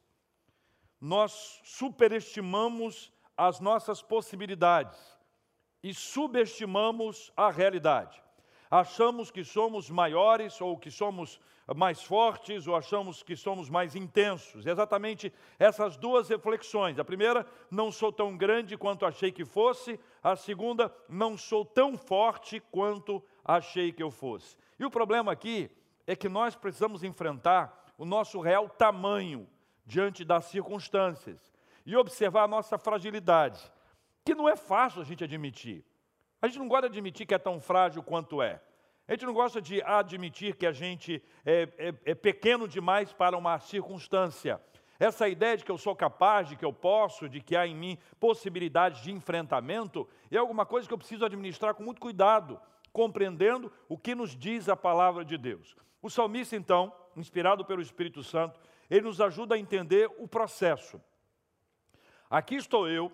Nós 1.00 1.62
superestimamos 1.63 3.12
as 3.38 3.59
nossas 3.59 4.01
possibilidades 4.01 5.00
e 5.81 5.93
subestimamos 5.93 7.31
a 7.38 7.50
realidade. 7.50 8.21
Achamos 8.69 9.31
que 9.31 9.43
somos 9.43 9.89
maiores 9.89 10.59
ou 10.59 10.77
que 10.77 10.91
somos 10.91 11.39
mais 11.75 12.03
fortes 12.03 12.67
ou 12.67 12.75
achamos 12.75 13.24
que 13.24 13.36
somos 13.36 13.69
mais 13.69 13.95
intensos. 13.95 14.65
Exatamente 14.65 15.31
essas 15.57 15.95
duas 15.95 16.27
reflexões. 16.29 17.00
A 17.00 17.05
primeira, 17.05 17.45
não 17.71 17.91
sou 17.91 18.12
tão 18.12 18.36
grande 18.36 18.77
quanto 18.77 19.05
achei 19.05 19.31
que 19.31 19.45
fosse. 19.45 20.00
A 20.21 20.36
segunda, 20.36 20.93
não 21.07 21.38
sou 21.38 21.63
tão 21.63 21.98
forte 21.98 22.59
quanto 22.71 23.24
achei 23.43 23.91
que 23.91 24.03
eu 24.03 24.12
fosse. 24.12 24.57
E 24.79 24.86
o 24.86 24.89
problema 24.89 25.31
aqui 25.31 25.69
é 26.07 26.15
que 26.15 26.29
nós 26.29 26.55
precisamos 26.55 27.03
enfrentar 27.03 27.86
o 27.98 28.05
nosso 28.05 28.39
real 28.39 28.69
tamanho 28.69 29.48
diante 29.86 30.24
das 30.24 30.45
circunstâncias 30.45 31.51
e 31.86 31.95
observar 31.98 32.43
a 32.43 32.48
nossa 32.48 32.77
fragilidade. 32.77 33.59
que 34.24 34.36
não 34.36 34.48
é 34.48 34.55
fácil 34.55 35.01
a 35.01 35.03
gente 35.03 35.24
admitir. 35.24 35.83
A 36.39 36.48
gente 36.48 36.59
não 36.59 36.67
gosta 36.67 36.88
de 36.88 36.93
admitir 36.93 37.25
que 37.25 37.33
é 37.33 37.38
tão 37.39 37.59
frágil 37.59 38.03
quanto 38.03 38.43
é. 38.43 38.62
A 39.07 39.13
gente 39.13 39.25
não 39.25 39.33
gosta 39.33 39.59
de 39.59 39.81
admitir 39.81 40.55
que 40.55 40.67
a 40.67 40.71
gente 40.71 41.21
é, 41.43 41.67
é, 41.79 42.12
é 42.12 42.15
pequeno 42.15 42.67
demais 42.67 43.12
para 43.12 43.36
uma 43.36 43.57
circunstância. 43.59 44.62
Essa 45.00 45.27
ideia 45.27 45.57
de 45.57 45.65
que 45.65 45.71
eu 45.71 45.79
sou 45.79 45.95
capaz, 45.95 46.48
de 46.48 46.55
que 46.55 46.63
eu 46.63 46.71
posso, 46.71 47.27
de 47.27 47.41
que 47.41 47.55
há 47.55 47.65
em 47.65 47.75
mim 47.75 47.98
possibilidades 48.19 49.01
de 49.01 49.12
enfrentamento, 49.12 50.07
é 50.29 50.38
alguma 50.38 50.65
coisa 50.65 50.88
que 50.88 50.93
eu 50.93 50.98
preciso 50.98 51.25
administrar 51.25 51.74
com 51.74 51.81
muito 51.81 52.00
cuidado, 52.00 52.62
compreendendo 53.00 53.72
o 53.88 53.98
que 53.98 54.13
nos 54.13 54.36
diz 54.36 54.68
a 54.68 54.75
palavra 54.75 55.24
de 55.24 55.38
Deus. 55.38 55.75
O 56.01 56.10
salmista, 56.10 56.56
então, 56.56 56.94
inspirado 57.15 57.63
pelo 57.63 57.82
Espírito 57.82 58.22
Santo, 58.24 58.60
ele 58.89 59.06
nos 59.06 59.22
ajuda 59.22 59.56
a 59.56 59.58
entender 59.58 60.12
o 60.18 60.27
processo. 60.27 61.01
Aqui 62.29 62.56
estou 62.56 62.89
eu, 62.89 63.12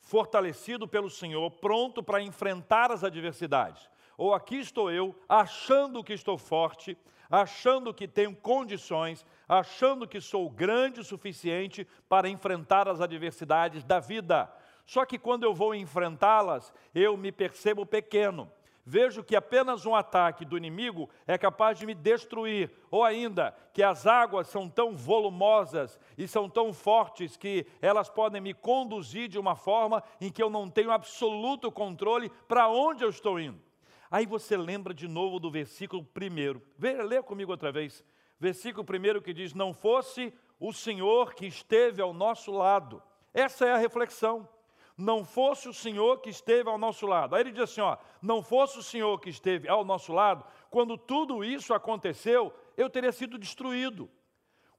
fortalecido 0.00 0.86
pelo 0.86 1.10
Senhor, 1.10 1.50
pronto 1.50 2.02
para 2.02 2.22
enfrentar 2.22 2.92
as 2.92 3.02
adversidades 3.02 3.90
ou 4.20 4.34
aqui 4.34 4.56
estou 4.56 4.90
eu, 4.90 5.18
achando 5.26 6.04
que 6.04 6.12
estou 6.12 6.36
forte, 6.36 6.94
achando 7.30 7.94
que 7.94 8.06
tenho 8.06 8.36
condições, 8.36 9.24
achando 9.48 10.06
que 10.06 10.20
sou 10.20 10.50
grande 10.50 11.00
o 11.00 11.04
suficiente 11.04 11.88
para 12.06 12.28
enfrentar 12.28 12.86
as 12.86 13.00
adversidades 13.00 13.82
da 13.82 13.98
vida. 13.98 14.52
Só 14.84 15.06
que 15.06 15.18
quando 15.18 15.44
eu 15.44 15.54
vou 15.54 15.74
enfrentá-las, 15.74 16.70
eu 16.94 17.16
me 17.16 17.32
percebo 17.32 17.86
pequeno. 17.86 18.52
Vejo 18.84 19.22
que 19.22 19.36
apenas 19.36 19.84
um 19.86 19.94
ataque 19.94 20.44
do 20.44 20.56
inimigo 20.56 21.08
é 21.26 21.36
capaz 21.36 21.78
de 21.78 21.86
me 21.86 21.94
destruir, 21.94 22.70
ou 22.90 23.04
ainda 23.04 23.54
que 23.72 23.82
as 23.82 24.06
águas 24.06 24.48
são 24.48 24.68
tão 24.68 24.96
volumosas 24.96 25.98
e 26.16 26.26
são 26.26 26.48
tão 26.48 26.72
fortes 26.72 27.36
que 27.36 27.66
elas 27.80 28.08
podem 28.08 28.40
me 28.40 28.54
conduzir 28.54 29.28
de 29.28 29.38
uma 29.38 29.54
forma 29.54 30.02
em 30.20 30.30
que 30.30 30.42
eu 30.42 30.50
não 30.50 30.68
tenho 30.68 30.90
absoluto 30.90 31.70
controle 31.70 32.30
para 32.48 32.68
onde 32.68 33.04
eu 33.04 33.10
estou 33.10 33.38
indo. 33.38 33.60
Aí 34.10 34.26
você 34.26 34.56
lembra 34.56 34.92
de 34.92 35.06
novo 35.06 35.38
do 35.38 35.50
versículo 35.50 36.04
primeiro. 36.04 36.60
Veja, 36.76 37.02
lê 37.02 37.22
comigo 37.22 37.52
outra 37.52 37.70
vez. 37.70 38.04
Versículo 38.40 38.84
primeiro 38.84 39.22
que 39.22 39.32
diz: 39.32 39.54
Não 39.54 39.72
fosse 39.72 40.34
o 40.58 40.72
Senhor 40.72 41.34
que 41.34 41.46
esteve 41.46 42.02
ao 42.02 42.12
nosso 42.12 42.50
lado. 42.50 43.00
Essa 43.32 43.66
é 43.66 43.72
a 43.72 43.76
reflexão. 43.76 44.48
Não 45.00 45.24
fosse 45.24 45.66
o 45.66 45.72
Senhor 45.72 46.18
que 46.18 46.28
esteve 46.28 46.68
ao 46.68 46.76
nosso 46.76 47.06
lado. 47.06 47.34
Aí 47.34 47.40
ele 47.40 47.52
diz 47.52 47.62
assim: 47.62 47.80
ó, 47.80 47.96
não 48.20 48.42
fosse 48.42 48.78
o 48.78 48.82
Senhor 48.82 49.18
que 49.18 49.30
esteve 49.30 49.66
ao 49.66 49.82
nosso 49.82 50.12
lado, 50.12 50.44
quando 50.68 50.98
tudo 50.98 51.42
isso 51.42 51.72
aconteceu, 51.72 52.52
eu 52.76 52.90
teria 52.90 53.10
sido 53.10 53.38
destruído. 53.38 54.10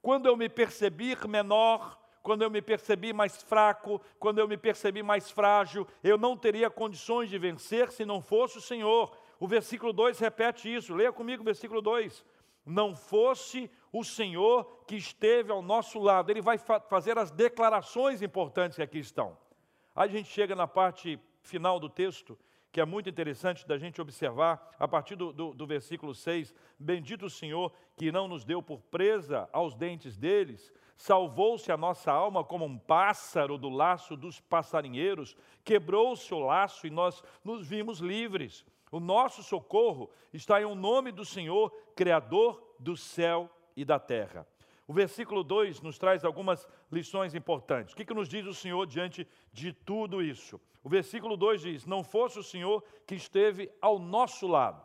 Quando 0.00 0.26
eu 0.26 0.36
me 0.36 0.48
percebi 0.48 1.16
menor, 1.28 1.98
quando 2.22 2.42
eu 2.42 2.50
me 2.50 2.62
percebi 2.62 3.12
mais 3.12 3.42
fraco, 3.42 4.00
quando 4.20 4.38
eu 4.38 4.46
me 4.46 4.56
percebi 4.56 5.02
mais 5.02 5.28
frágil, 5.28 5.88
eu 6.04 6.16
não 6.16 6.36
teria 6.36 6.70
condições 6.70 7.28
de 7.28 7.36
vencer 7.36 7.90
se 7.90 8.04
não 8.04 8.22
fosse 8.22 8.58
o 8.58 8.62
Senhor. 8.62 9.10
O 9.40 9.48
versículo 9.48 9.92
2 9.92 10.20
repete 10.20 10.72
isso, 10.72 10.94
leia 10.94 11.12
comigo 11.12 11.42
o 11.42 11.44
versículo 11.44 11.82
2. 11.82 12.24
Não 12.64 12.94
fosse 12.94 13.68
o 13.92 14.04
Senhor 14.04 14.84
que 14.86 14.94
esteve 14.94 15.50
ao 15.50 15.62
nosso 15.62 15.98
lado. 15.98 16.30
Ele 16.30 16.40
vai 16.40 16.58
fa 16.58 16.78
fazer 16.78 17.18
as 17.18 17.32
declarações 17.32 18.22
importantes 18.22 18.76
que 18.76 18.82
aqui 18.82 19.00
estão. 19.00 19.36
Aí 19.94 20.08
a 20.08 20.12
gente 20.12 20.28
chega 20.28 20.54
na 20.54 20.66
parte 20.66 21.18
final 21.42 21.78
do 21.78 21.88
texto, 21.88 22.38
que 22.70 22.80
é 22.80 22.84
muito 22.84 23.08
interessante 23.08 23.66
da 23.66 23.76
gente 23.76 24.00
observar, 24.00 24.74
a 24.78 24.88
partir 24.88 25.14
do, 25.14 25.32
do, 25.32 25.52
do 25.52 25.66
versículo 25.66 26.14
6. 26.14 26.54
Bendito 26.78 27.26
o 27.26 27.30
Senhor 27.30 27.72
que 27.96 28.10
não 28.10 28.26
nos 28.26 28.44
deu 28.44 28.62
por 28.62 28.80
presa 28.80 29.48
aos 29.52 29.74
dentes 29.74 30.16
deles, 30.16 30.72
salvou-se 30.96 31.70
a 31.70 31.76
nossa 31.76 32.10
alma 32.10 32.42
como 32.42 32.64
um 32.64 32.78
pássaro 32.78 33.58
do 33.58 33.68
laço 33.68 34.16
dos 34.16 34.40
passarinheiros, 34.40 35.36
quebrou-se 35.64 36.32
o 36.32 36.38
laço 36.38 36.86
e 36.86 36.90
nós 36.90 37.22
nos 37.44 37.66
vimos 37.66 37.98
livres. 37.98 38.64
O 38.90 39.00
nosso 39.00 39.42
socorro 39.42 40.10
está 40.32 40.60
em 40.60 40.64
o 40.64 40.70
um 40.70 40.74
nome 40.74 41.12
do 41.12 41.24
Senhor, 41.24 41.70
Criador 41.94 42.76
do 42.78 42.96
céu 42.96 43.50
e 43.76 43.84
da 43.84 43.98
terra. 43.98 44.46
O 44.86 44.92
versículo 44.92 45.44
2 45.44 45.80
nos 45.80 45.98
traz 45.98 46.24
algumas 46.24 46.66
lições 46.90 47.34
importantes. 47.34 47.92
O 47.92 47.96
que, 47.96 48.04
que 48.04 48.14
nos 48.14 48.28
diz 48.28 48.46
o 48.46 48.54
Senhor 48.54 48.86
diante 48.86 49.26
de 49.52 49.72
tudo 49.72 50.22
isso? 50.22 50.60
O 50.82 50.88
versículo 50.88 51.36
2 51.36 51.62
diz: 51.62 51.86
Não 51.86 52.02
fosse 52.02 52.38
o 52.38 52.42
Senhor 52.42 52.82
que 53.06 53.14
esteve 53.14 53.70
ao 53.80 53.98
nosso 53.98 54.46
lado. 54.46 54.82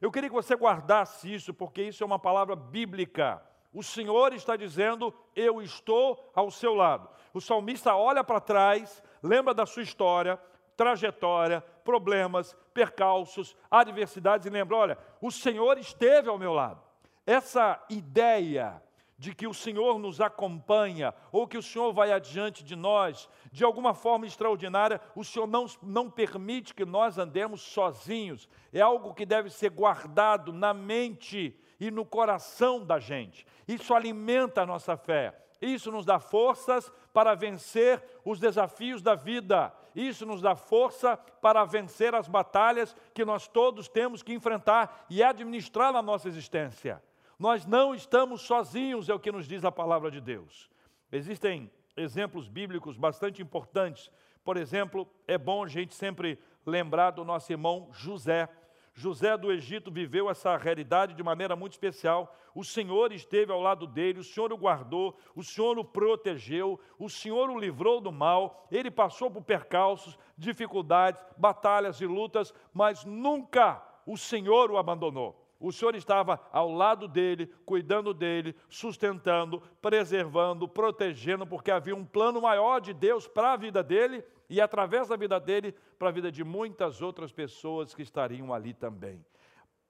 Eu 0.00 0.10
queria 0.10 0.28
que 0.28 0.34
você 0.34 0.54
guardasse 0.54 1.32
isso, 1.32 1.52
porque 1.52 1.82
isso 1.82 2.02
é 2.02 2.06
uma 2.06 2.18
palavra 2.18 2.54
bíblica. 2.54 3.42
O 3.72 3.82
Senhor 3.82 4.32
está 4.32 4.56
dizendo: 4.56 5.12
Eu 5.34 5.60
estou 5.60 6.30
ao 6.34 6.50
seu 6.50 6.74
lado. 6.74 7.08
O 7.32 7.40
salmista 7.40 7.96
olha 7.96 8.22
para 8.22 8.40
trás, 8.40 9.02
lembra 9.22 9.52
da 9.52 9.66
sua 9.66 9.82
história, 9.82 10.38
trajetória, 10.76 11.60
problemas, 11.82 12.56
percalços, 12.72 13.56
adversidades 13.70 14.46
e 14.46 14.50
lembra: 14.50 14.76
olha, 14.76 14.98
o 15.20 15.30
Senhor 15.30 15.78
esteve 15.78 16.28
ao 16.28 16.38
meu 16.38 16.52
lado. 16.52 16.80
Essa 17.26 17.82
ideia 17.88 18.82
de 19.16 19.34
que 19.34 19.46
o 19.46 19.54
Senhor 19.54 19.98
nos 19.98 20.20
acompanha, 20.20 21.14
ou 21.30 21.46
que 21.46 21.56
o 21.56 21.62
Senhor 21.62 21.92
vai 21.92 22.12
adiante 22.12 22.64
de 22.64 22.74
nós, 22.74 23.28
de 23.52 23.64
alguma 23.64 23.94
forma 23.94 24.26
extraordinária, 24.26 25.00
o 25.14 25.24
Senhor 25.24 25.46
não, 25.46 25.66
não 25.82 26.10
permite 26.10 26.74
que 26.74 26.84
nós 26.84 27.16
andemos 27.16 27.62
sozinhos. 27.62 28.48
É 28.72 28.80
algo 28.80 29.14
que 29.14 29.24
deve 29.24 29.50
ser 29.50 29.70
guardado 29.70 30.52
na 30.52 30.74
mente 30.74 31.56
e 31.78 31.90
no 31.90 32.04
coração 32.04 32.84
da 32.84 32.98
gente. 32.98 33.46
Isso 33.68 33.94
alimenta 33.94 34.62
a 34.62 34.66
nossa 34.66 34.96
fé. 34.96 35.40
Isso 35.60 35.90
nos 35.90 36.04
dá 36.04 36.18
forças 36.18 36.92
para 37.12 37.34
vencer 37.34 38.02
os 38.24 38.38
desafios 38.38 39.00
da 39.00 39.14
vida. 39.14 39.72
Isso 39.94 40.26
nos 40.26 40.42
dá 40.42 40.56
força 40.56 41.16
para 41.16 41.64
vencer 41.64 42.14
as 42.14 42.26
batalhas 42.26 42.94
que 43.14 43.24
nós 43.24 43.46
todos 43.46 43.88
temos 43.88 44.22
que 44.22 44.34
enfrentar 44.34 45.06
e 45.08 45.22
administrar 45.22 45.92
na 45.92 46.02
nossa 46.02 46.28
existência. 46.28 47.00
Nós 47.38 47.66
não 47.66 47.94
estamos 47.94 48.42
sozinhos, 48.42 49.08
é 49.08 49.14
o 49.14 49.18
que 49.18 49.32
nos 49.32 49.46
diz 49.46 49.64
a 49.64 49.72
palavra 49.72 50.10
de 50.10 50.20
Deus. 50.20 50.70
Existem 51.10 51.70
exemplos 51.96 52.48
bíblicos 52.48 52.96
bastante 52.96 53.42
importantes. 53.42 54.10
Por 54.44 54.56
exemplo, 54.56 55.08
é 55.26 55.38
bom 55.38 55.64
a 55.64 55.68
gente 55.68 55.94
sempre 55.94 56.38
lembrar 56.66 57.10
do 57.12 57.24
nosso 57.24 57.52
irmão 57.52 57.88
José. 57.92 58.48
José 58.92 59.36
do 59.36 59.50
Egito 59.50 59.90
viveu 59.90 60.30
essa 60.30 60.56
realidade 60.56 61.14
de 61.14 61.22
maneira 61.22 61.56
muito 61.56 61.72
especial. 61.72 62.32
O 62.54 62.62
Senhor 62.62 63.12
esteve 63.12 63.50
ao 63.50 63.60
lado 63.60 63.86
dele, 63.86 64.20
o 64.20 64.24
Senhor 64.24 64.52
o 64.52 64.56
guardou, 64.56 65.18
o 65.34 65.42
Senhor 65.42 65.76
o 65.76 65.84
protegeu, 65.84 66.78
o 66.96 67.10
Senhor 67.10 67.50
o 67.50 67.58
livrou 67.58 68.00
do 68.00 68.12
mal. 68.12 68.66
Ele 68.70 68.92
passou 68.92 69.28
por 69.28 69.42
percalços, 69.42 70.16
dificuldades, 70.38 71.20
batalhas 71.36 72.00
e 72.00 72.06
lutas, 72.06 72.54
mas 72.72 73.04
nunca 73.04 73.82
o 74.06 74.16
Senhor 74.16 74.70
o 74.70 74.78
abandonou. 74.78 75.43
O 75.64 75.72
Senhor 75.72 75.94
estava 75.94 76.38
ao 76.52 76.70
lado 76.70 77.08
dele, 77.08 77.46
cuidando 77.64 78.12
dele, 78.12 78.54
sustentando, 78.68 79.62
preservando, 79.80 80.68
protegendo, 80.68 81.46
porque 81.46 81.70
havia 81.70 81.96
um 81.96 82.04
plano 82.04 82.42
maior 82.42 82.82
de 82.82 82.92
Deus 82.92 83.26
para 83.26 83.54
a 83.54 83.56
vida 83.56 83.82
dele 83.82 84.22
e 84.50 84.60
através 84.60 85.08
da 85.08 85.16
vida 85.16 85.40
dele 85.40 85.74
para 85.98 86.10
a 86.10 86.12
vida 86.12 86.30
de 86.30 86.44
muitas 86.44 87.00
outras 87.00 87.32
pessoas 87.32 87.94
que 87.94 88.02
estariam 88.02 88.52
ali 88.52 88.74
também. 88.74 89.24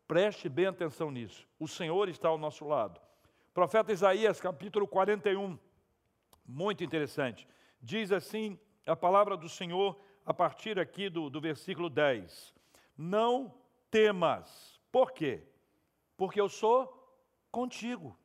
Preste 0.07 0.49
bem 0.49 0.67
atenção 0.67 1.11
nisso. 1.11 1.45
O 1.59 1.67
Senhor 1.67 2.09
está 2.09 2.29
ao 2.29 2.39
nosso 2.39 2.65
lado. 2.65 3.01
Profeta 3.53 3.93
Isaías, 3.93 4.41
capítulo 4.41 4.87
41, 4.87 5.59
muito 6.47 6.85
interessante. 6.85 7.49
Diz 7.83 8.13
assim 8.13 8.57
a 8.87 8.95
palavra 8.95 9.37
do 9.37 9.49
Senhor 9.49 10.01
a 10.25 10.33
partir 10.33 10.79
aqui 10.79 11.11
do, 11.11 11.29
do 11.29 11.41
versículo 11.41 11.91
10. 11.91 12.55
Não 12.97 13.53
temas. 13.91 14.81
Por 14.93 15.11
quê? 15.11 15.43
Porque 16.17 16.41
eu 16.41 16.49
sou 16.49 16.93
contigo. 17.51 18.17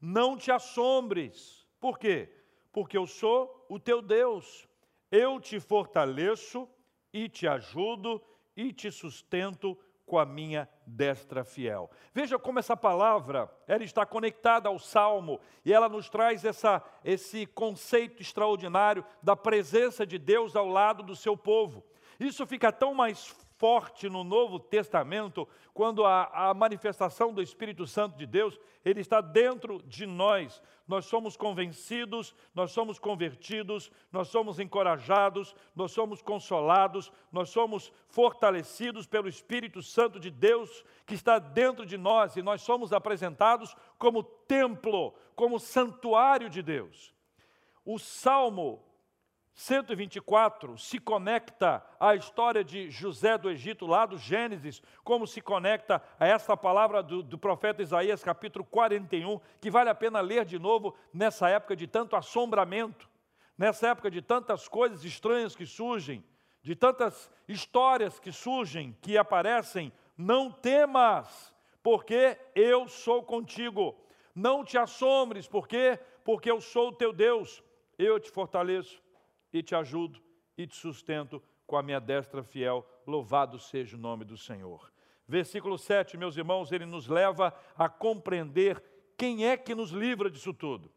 Não 0.00 0.36
te 0.36 0.50
assombres. 0.50 1.66
Por 1.78 1.98
quê? 1.98 2.32
Porque 2.72 2.96
eu 2.96 3.06
sou 3.06 3.66
o 3.68 3.78
teu 3.78 4.02
Deus. 4.02 4.68
Eu 5.10 5.40
te 5.40 5.60
fortaleço 5.60 6.68
e 7.12 7.28
te 7.28 7.46
ajudo 7.46 8.22
e 8.56 8.72
te 8.72 8.90
sustento 8.90 9.78
com 10.06 10.18
a 10.18 10.26
minha 10.26 10.68
destra 10.86 11.44
fiel. 11.44 11.90
Veja 12.12 12.38
como 12.38 12.58
essa 12.58 12.76
palavra, 12.76 13.50
ela 13.66 13.84
está 13.84 14.04
conectada 14.04 14.68
ao 14.68 14.78
Salmo 14.78 15.40
e 15.64 15.72
ela 15.72 15.88
nos 15.88 16.10
traz 16.10 16.44
essa, 16.44 16.82
esse 17.04 17.46
conceito 17.46 18.20
extraordinário 18.20 19.04
da 19.22 19.34
presença 19.34 20.06
de 20.06 20.18
Deus 20.18 20.54
ao 20.54 20.68
lado 20.68 21.02
do 21.02 21.16
seu 21.16 21.36
povo. 21.36 21.84
Isso 22.20 22.46
fica 22.46 22.70
tão 22.70 22.92
mais 22.92 23.34
forte 23.62 24.08
no 24.08 24.24
Novo 24.24 24.58
Testamento, 24.58 25.46
quando 25.72 26.04
a, 26.04 26.48
a, 26.50 26.52
manifestação 26.52 27.32
do 27.32 27.40
Espírito 27.40 27.86
Santo 27.86 28.18
de 28.18 28.26
Deus, 28.26 28.58
ele 28.84 29.00
está 29.00 29.20
dentro 29.20 29.80
de 29.84 30.04
nós. 30.04 30.60
Nós 30.84 31.04
somos 31.04 31.36
convencidos, 31.36 32.34
nós 32.52 32.72
somos 32.72 32.98
convertidos, 32.98 33.88
nós 34.10 34.26
somos 34.26 34.58
encorajados, 34.58 35.54
nós 35.76 35.92
somos 35.92 36.20
consolados, 36.20 37.12
nós 37.30 37.50
somos 37.50 37.92
fortalecidos 38.08 39.06
pelo 39.06 39.28
Espírito 39.28 39.80
Santo 39.80 40.18
de 40.18 40.28
Deus 40.28 40.84
que 41.06 41.14
está 41.14 41.38
dentro 41.38 41.86
de 41.86 41.96
nós 41.96 42.34
e 42.34 42.42
nós 42.42 42.62
somos 42.62 42.92
apresentados 42.92 43.76
como 43.96 44.24
templo, 44.24 45.14
como 45.36 45.60
santuário 45.60 46.50
de 46.50 46.62
Deus. 46.62 47.14
O 47.84 47.96
Salmo 47.96 48.82
124 49.54 50.78
se 50.78 50.98
conecta 50.98 51.84
à 52.00 52.14
história 52.14 52.64
de 52.64 52.90
José 52.90 53.36
do 53.36 53.50
Egito, 53.50 53.86
lá 53.86 54.06
do 54.06 54.16
Gênesis, 54.16 54.82
como 55.04 55.26
se 55.26 55.40
conecta 55.40 56.02
a 56.18 56.26
essa 56.26 56.56
palavra 56.56 57.02
do, 57.02 57.22
do, 57.22 57.36
profeta 57.36 57.82
Isaías, 57.82 58.24
capítulo 58.24 58.64
41, 58.64 59.40
que 59.60 59.70
vale 59.70 59.90
a 59.90 59.94
pena 59.94 60.20
ler 60.20 60.44
de 60.44 60.58
novo 60.58 60.96
nessa 61.12 61.50
época 61.50 61.76
de 61.76 61.86
tanto 61.86 62.16
assombramento, 62.16 63.08
nessa 63.56 63.88
época 63.88 64.10
de 64.10 64.22
tantas 64.22 64.68
coisas 64.68 65.04
estranhas 65.04 65.54
que 65.54 65.66
surgem, 65.66 66.24
de 66.62 66.74
tantas 66.74 67.30
histórias 67.46 68.18
que 68.18 68.32
surgem, 68.32 68.96
que 69.02 69.18
aparecem. 69.18 69.92
Não 70.16 70.50
temas, 70.50 71.54
porque 71.82 72.38
eu 72.54 72.88
sou 72.88 73.22
contigo. 73.22 73.96
Não 74.34 74.64
te 74.64 74.78
assombres, 74.78 75.46
porque 75.46 75.98
porque 76.24 76.50
eu 76.50 76.60
sou 76.60 76.88
o 76.88 76.92
teu 76.92 77.12
Deus. 77.12 77.62
Eu 77.98 78.18
te 78.20 78.30
fortaleço 78.30 79.01
e 79.52 79.62
te 79.62 79.74
ajudo 79.74 80.20
e 80.56 80.66
te 80.66 80.76
sustento 80.76 81.42
com 81.66 81.76
a 81.76 81.82
minha 81.82 82.00
destra 82.00 82.42
fiel. 82.42 82.86
Louvado 83.06 83.58
seja 83.58 83.96
o 83.96 84.00
nome 84.00 84.24
do 84.24 84.36
Senhor. 84.36 84.92
Versículo 85.26 85.78
7, 85.78 86.16
meus 86.16 86.36
irmãos, 86.36 86.72
ele 86.72 86.84
nos 86.84 87.06
leva 87.06 87.54
a 87.76 87.88
compreender 87.88 88.82
quem 89.16 89.46
é 89.46 89.56
que 89.56 89.74
nos 89.74 89.90
livra 89.90 90.30
disso 90.30 90.52
tudo. 90.52 90.90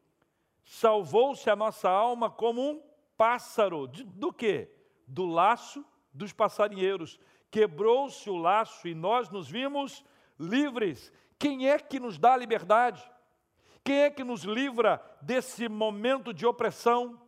Salvou-se 0.64 1.50
a 1.50 1.56
nossa 1.56 1.90
alma 1.90 2.30
como 2.30 2.62
um 2.62 2.84
pássaro. 3.16 3.88
De, 3.88 4.04
do 4.04 4.34
quê? 4.34 4.70
Do 5.08 5.26
laço 5.26 5.86
dos 6.12 6.34
passarinheiros. 6.34 7.20
Quebrou-se 7.52 8.30
o 8.30 8.36
laço 8.36 8.88
e 8.88 8.96
nós 8.96 9.30
nos 9.30 9.48
vimos 9.48 10.04
livres. 10.40 11.12
Quem 11.38 11.70
é 11.70 11.78
que 11.78 12.00
nos 12.00 12.18
dá 12.18 12.34
a 12.34 12.38
liberdade? 12.38 13.10
Quem 13.84 14.02
é 14.02 14.10
que 14.10 14.24
nos 14.24 14.44
livra 14.44 15.00
desse 15.22 15.70
momento 15.70 16.34
de 16.34 16.46
opressão? 16.46 17.22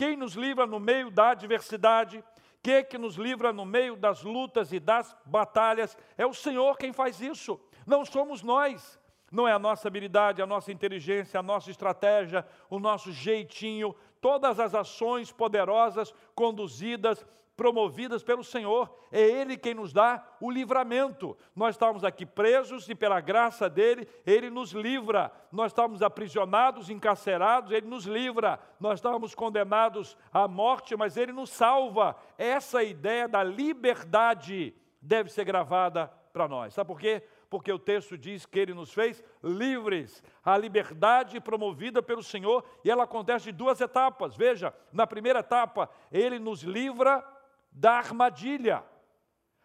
Quem 0.00 0.16
nos 0.16 0.32
livra 0.32 0.66
no 0.66 0.80
meio 0.80 1.10
da 1.10 1.32
adversidade? 1.32 2.24
Quem 2.62 2.76
é 2.76 2.82
que 2.82 2.96
nos 2.96 3.16
livra 3.16 3.52
no 3.52 3.66
meio 3.66 3.96
das 3.96 4.22
lutas 4.22 4.72
e 4.72 4.80
das 4.80 5.14
batalhas? 5.26 5.94
É 6.16 6.24
o 6.24 6.32
Senhor 6.32 6.78
quem 6.78 6.90
faz 6.90 7.20
isso, 7.20 7.60
não 7.86 8.02
somos 8.02 8.42
nós. 8.42 8.98
Não 9.30 9.46
é 9.46 9.52
a 9.52 9.58
nossa 9.58 9.88
habilidade, 9.88 10.40
a 10.40 10.46
nossa 10.46 10.72
inteligência, 10.72 11.38
a 11.38 11.42
nossa 11.42 11.70
estratégia, 11.70 12.46
o 12.70 12.78
nosso 12.78 13.12
jeitinho, 13.12 13.94
todas 14.22 14.58
as 14.58 14.74
ações 14.74 15.30
poderosas 15.32 16.14
conduzidas 16.34 17.22
promovidas 17.60 18.22
pelo 18.22 18.42
Senhor. 18.42 18.90
É 19.12 19.20
Ele 19.20 19.54
quem 19.54 19.74
nos 19.74 19.92
dá 19.92 20.26
o 20.40 20.50
livramento. 20.50 21.36
Nós 21.54 21.74
estamos 21.74 22.04
aqui 22.04 22.24
presos 22.24 22.88
e, 22.88 22.94
pela 22.94 23.20
graça 23.20 23.68
dele, 23.68 24.08
Ele 24.24 24.48
nos 24.48 24.72
livra. 24.72 25.30
Nós 25.52 25.70
estamos 25.70 26.00
aprisionados, 26.00 26.88
encarcerados, 26.88 27.70
Ele 27.70 27.86
nos 27.86 28.06
livra. 28.06 28.58
Nós 28.80 28.98
estávamos 28.98 29.34
condenados 29.34 30.16
à 30.32 30.48
morte, 30.48 30.96
mas 30.96 31.18
Ele 31.18 31.32
nos 31.32 31.50
salva. 31.50 32.16
Essa 32.38 32.82
ideia 32.82 33.28
da 33.28 33.44
liberdade 33.44 34.74
deve 34.98 35.30
ser 35.30 35.44
gravada 35.44 36.10
para 36.32 36.48
nós. 36.48 36.72
Sabe 36.72 36.88
por 36.88 36.98
quê? 36.98 37.22
Porque 37.50 37.70
o 37.70 37.78
texto 37.78 38.16
diz 38.16 38.46
que 38.46 38.58
Ele 38.58 38.72
nos 38.72 38.90
fez 38.90 39.22
livres. 39.44 40.22
A 40.42 40.56
liberdade 40.56 41.38
promovida 41.38 42.02
pelo 42.02 42.22
Senhor, 42.22 42.64
e 42.82 42.90
ela 42.90 43.04
acontece 43.04 43.46
de 43.46 43.52
duas 43.52 43.82
etapas. 43.82 44.34
Veja, 44.34 44.72
na 44.90 45.06
primeira 45.06 45.40
etapa, 45.40 45.90
Ele 46.10 46.38
nos 46.38 46.62
livra 46.62 47.22
da 47.70 47.92
armadilha. 47.92 48.84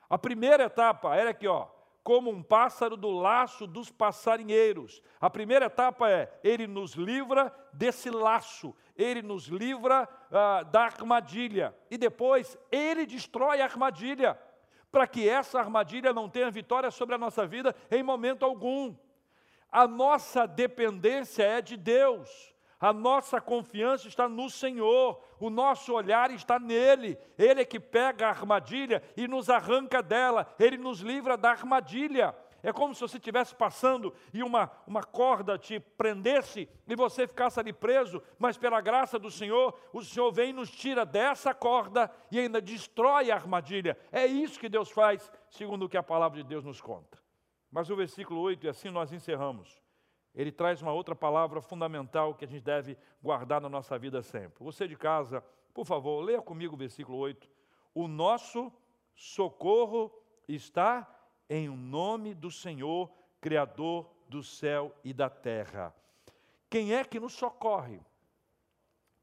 A 0.09 0.17
primeira 0.17 0.65
etapa 0.65 1.15
era 1.15 1.31
aqui, 1.31 1.47
ó, 1.47 1.67
como 2.03 2.29
um 2.29 2.43
pássaro 2.43 2.95
do 2.95 3.09
laço 3.09 3.65
dos 3.65 3.89
passarinheiros. 3.89 5.01
A 5.19 5.27
primeira 5.27 5.65
etapa 5.65 6.09
é: 6.09 6.31
ele 6.43 6.67
nos 6.67 6.93
livra 6.93 7.51
desse 7.73 8.11
laço, 8.11 8.75
ele 8.95 9.23
nos 9.23 9.47
livra 9.47 10.07
ah, 10.31 10.61
da 10.61 10.83
armadilha. 10.83 11.75
E 11.89 11.97
depois, 11.97 12.57
ele 12.71 13.07
destrói 13.07 13.59
a 13.59 13.65
armadilha, 13.65 14.39
para 14.91 15.07
que 15.07 15.27
essa 15.27 15.59
armadilha 15.59 16.13
não 16.13 16.29
tenha 16.29 16.51
vitória 16.51 16.91
sobre 16.91 17.15
a 17.15 17.17
nossa 17.17 17.45
vida 17.47 17.75
em 17.89 18.03
momento 18.03 18.45
algum. 18.45 18.95
A 19.71 19.87
nossa 19.87 20.45
dependência 20.45 21.43
é 21.43 21.61
de 21.61 21.75
Deus. 21.75 22.54
A 22.79 22.91
nossa 22.91 23.39
confiança 23.39 24.07
está 24.07 24.27
no 24.27 24.49
Senhor, 24.49 25.21
o 25.39 25.49
nosso 25.49 25.93
olhar 25.93 26.29
está 26.31 26.59
nele. 26.59 27.17
Ele 27.37 27.61
é 27.61 27.65
que 27.65 27.79
pega 27.79 28.27
a 28.27 28.29
armadilha 28.29 29.01
e 29.15 29.27
nos 29.27 29.49
arranca 29.49 30.03
dela, 30.03 30.53
ele 30.59 30.77
nos 30.77 30.99
livra 30.99 31.37
da 31.37 31.51
armadilha. 31.51 32.35
É 32.61 32.73
como 32.73 32.95
se 32.95 33.01
você 33.01 33.17
estivesse 33.17 33.53
passando 33.53 34.13
e 34.33 34.41
uma, 34.41 34.71
uma 34.87 35.03
corda 35.03 35.57
te 35.57 35.79
prendesse 35.79 36.67
e 36.87 36.95
você 36.95 37.27
ficasse 37.27 37.59
ali 37.59 37.71
preso, 37.71 38.21
mas 38.39 38.57
pela 38.57 38.81
graça 38.81 39.19
do 39.19 39.29
Senhor, 39.29 39.79
o 39.93 40.01
Senhor 40.01 40.31
vem 40.31 40.49
e 40.49 40.53
nos 40.53 40.71
tira 40.71 41.05
dessa 41.05 41.53
corda 41.53 42.11
e 42.31 42.39
ainda 42.39 42.59
destrói 42.59 43.29
a 43.29 43.35
armadilha. 43.35 43.95
É 44.11 44.25
isso 44.25 44.59
que 44.59 44.67
Deus 44.67 44.89
faz, 44.89 45.31
segundo 45.47 45.85
o 45.85 45.89
que 45.89 45.95
a 45.95 46.01
palavra 46.01 46.41
de 46.41 46.49
Deus 46.49 46.65
nos 46.65 46.81
conta. 46.81 47.19
Mas 47.71 47.91
o 47.91 47.95
versículo 47.95 48.41
8, 48.41 48.65
e 48.65 48.69
assim 48.69 48.89
nós 48.89 49.13
encerramos 49.13 49.84
ele 50.35 50.51
traz 50.51 50.81
uma 50.81 50.91
outra 50.91 51.15
palavra 51.15 51.61
fundamental 51.61 52.35
que 52.35 52.43
a 52.43 52.47
gente 52.47 52.63
deve 52.63 52.97
guardar 53.23 53.61
na 53.61 53.69
nossa 53.69 53.97
vida 53.97 54.21
sempre. 54.21 54.63
Você 54.63 54.87
de 54.87 54.97
casa, 54.97 55.41
por 55.73 55.85
favor, 55.85 56.21
leia 56.21 56.41
comigo 56.41 56.75
o 56.75 56.77
versículo 56.77 57.17
8. 57.17 57.49
O 57.93 58.07
nosso 58.07 58.71
socorro 59.15 60.11
está 60.47 61.09
em 61.49 61.69
o 61.69 61.75
nome 61.75 62.33
do 62.33 62.51
Senhor, 62.51 63.09
Criador 63.39 64.09
do 64.27 64.43
céu 64.43 64.93
e 65.03 65.13
da 65.13 65.29
terra. 65.29 65.95
Quem 66.69 66.93
é 66.93 67.03
que 67.05 67.19
nos 67.19 67.33
socorre? 67.33 68.01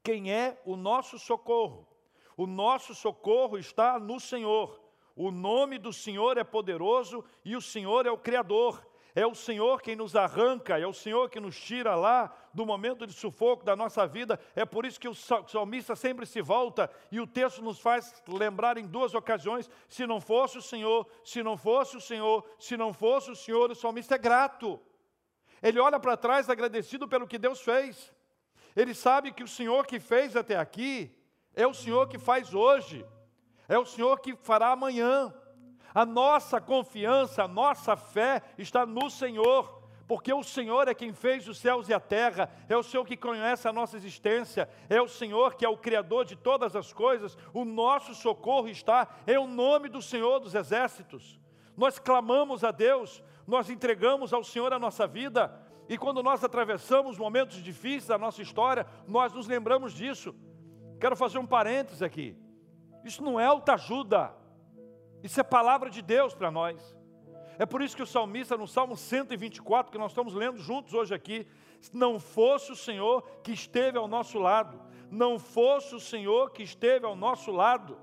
Quem 0.01 0.31
é 0.31 0.59
o 0.65 0.75
nosso 0.75 1.19
socorro? 1.19 1.87
O 2.35 2.47
nosso 2.47 2.95
socorro 2.95 3.57
está 3.57 3.99
no 3.99 4.19
Senhor. 4.19 4.81
O 5.15 5.29
nome 5.29 5.77
do 5.77 5.93
Senhor 5.93 6.37
é 6.37 6.43
poderoso 6.43 7.23
e 7.45 7.55
o 7.55 7.61
Senhor 7.61 8.07
é 8.07 8.11
o 8.11 8.17
Criador. 8.17 8.83
É 9.15 9.27
o 9.27 9.35
Senhor 9.35 9.79
quem 9.79 9.95
nos 9.95 10.15
arranca, 10.15 10.79
é 10.79 10.87
o 10.87 10.93
Senhor 10.93 11.29
que 11.29 11.39
nos 11.39 11.55
tira 11.55 11.95
lá 11.95 12.35
do 12.51 12.65
momento 12.65 13.05
de 13.05 13.13
sufoco 13.13 13.63
da 13.63 13.75
nossa 13.75 14.07
vida. 14.07 14.39
É 14.55 14.65
por 14.65 14.85
isso 14.85 14.99
que 14.99 15.07
o 15.07 15.13
salmista 15.13 15.95
sempre 15.95 16.25
se 16.25 16.41
volta 16.41 16.89
e 17.11 17.19
o 17.19 17.27
texto 17.27 17.61
nos 17.61 17.79
faz 17.79 18.23
lembrar 18.27 18.75
em 18.77 18.87
duas 18.87 19.13
ocasiões: 19.13 19.69
se 19.87 20.07
não 20.07 20.19
fosse 20.19 20.57
o 20.57 20.61
Senhor, 20.63 21.07
se 21.23 21.43
não 21.43 21.55
fosse 21.55 21.95
o 21.95 22.01
Senhor, 22.01 22.43
se 22.57 22.75
não 22.75 22.91
fosse 22.91 23.29
o 23.29 23.35
Senhor, 23.35 23.69
o 23.69 23.75
salmista 23.75 24.15
é 24.15 24.17
grato. 24.17 24.81
Ele 25.61 25.79
olha 25.79 25.99
para 25.99 26.17
trás 26.17 26.49
agradecido 26.49 27.07
pelo 27.07 27.27
que 27.27 27.37
Deus 27.37 27.61
fez. 27.61 28.11
Ele 28.75 28.95
sabe 28.95 29.31
que 29.31 29.43
o 29.43 29.47
Senhor 29.47 29.85
que 29.85 29.99
fez 29.99 30.35
até 30.35 30.57
aqui 30.57 31.15
é 31.53 31.67
o 31.67 31.73
Senhor 31.73 32.07
que 32.07 32.17
faz 32.17 32.51
hoje, 32.51 33.05
é 33.69 33.77
o 33.77 33.85
Senhor 33.85 34.19
que 34.19 34.35
fará 34.37 34.69
amanhã. 34.69 35.31
A 35.93 36.05
nossa 36.05 36.59
confiança, 36.59 37.43
a 37.43 37.47
nossa 37.47 37.95
fé 37.95 38.41
está 38.57 38.85
no 38.85 39.09
Senhor, 39.09 39.83
porque 40.07 40.33
o 40.33 40.43
Senhor 40.43 40.87
é 40.87 40.93
quem 40.93 41.13
fez 41.13 41.47
os 41.47 41.59
céus 41.59 41.87
e 41.87 41.93
a 41.93 41.99
terra, 41.99 42.49
é 42.67 42.75
o 42.75 42.83
Senhor 42.83 43.05
que 43.05 43.15
conhece 43.15 43.67
a 43.67 43.73
nossa 43.73 43.95
existência, 43.95 44.67
é 44.89 45.01
o 45.01 45.07
Senhor 45.07 45.55
que 45.55 45.65
é 45.65 45.69
o 45.69 45.77
Criador 45.77 46.25
de 46.25 46.35
todas 46.35 46.75
as 46.75 46.91
coisas. 46.91 47.37
O 47.53 47.63
nosso 47.63 48.13
socorro 48.15 48.67
está 48.67 49.07
em 49.27 49.37
o 49.37 49.47
nome 49.47 49.87
do 49.87 50.01
Senhor 50.01 50.39
dos 50.39 50.55
exércitos. 50.55 51.39
Nós 51.77 51.99
clamamos 51.99 52.63
a 52.63 52.71
Deus, 52.71 53.23
nós 53.47 53.69
entregamos 53.69 54.33
ao 54.33 54.43
Senhor 54.43 54.73
a 54.73 54.79
nossa 54.79 55.07
vida, 55.07 55.53
e 55.87 55.97
quando 55.97 56.23
nós 56.23 56.43
atravessamos 56.43 57.17
momentos 57.17 57.61
difíceis 57.61 58.07
da 58.07 58.17
nossa 58.17 58.41
história, 58.41 58.85
nós 59.07 59.33
nos 59.33 59.47
lembramos 59.47 59.93
disso. 59.93 60.33
Quero 60.99 61.15
fazer 61.15 61.37
um 61.37 61.45
parênteses 61.45 62.01
aqui. 62.01 62.37
Isso 63.03 63.23
não 63.23 63.39
é 63.39 63.45
autoajuda. 63.45 64.33
Isso 65.23 65.39
é 65.39 65.43
palavra 65.43 65.89
de 65.89 66.01
Deus 66.01 66.35
para 66.35 66.51
nós. 66.51 66.95
É 67.57 67.65
por 67.65 67.81
isso 67.81 67.95
que 67.95 68.03
o 68.03 68.07
salmista, 68.07 68.57
no 68.57 68.67
Salmo 68.67 68.97
124, 68.97 69.91
que 69.91 69.97
nós 69.97 70.11
estamos 70.11 70.33
lendo 70.33 70.59
juntos 70.59 70.93
hoje 70.93 71.15
aqui, 71.15 71.47
não 71.93 72.19
fosse 72.19 72.71
o 72.71 72.75
Senhor 72.75 73.21
que 73.41 73.53
esteve 73.53 73.97
ao 73.97 74.07
nosso 74.07 74.37
lado, 74.37 74.81
não 75.09 75.39
fosse 75.39 75.95
o 75.95 75.99
Senhor 75.99 76.51
que 76.51 76.61
esteve 76.61 77.05
ao 77.05 77.15
nosso 77.15 77.51
lado. 77.51 77.97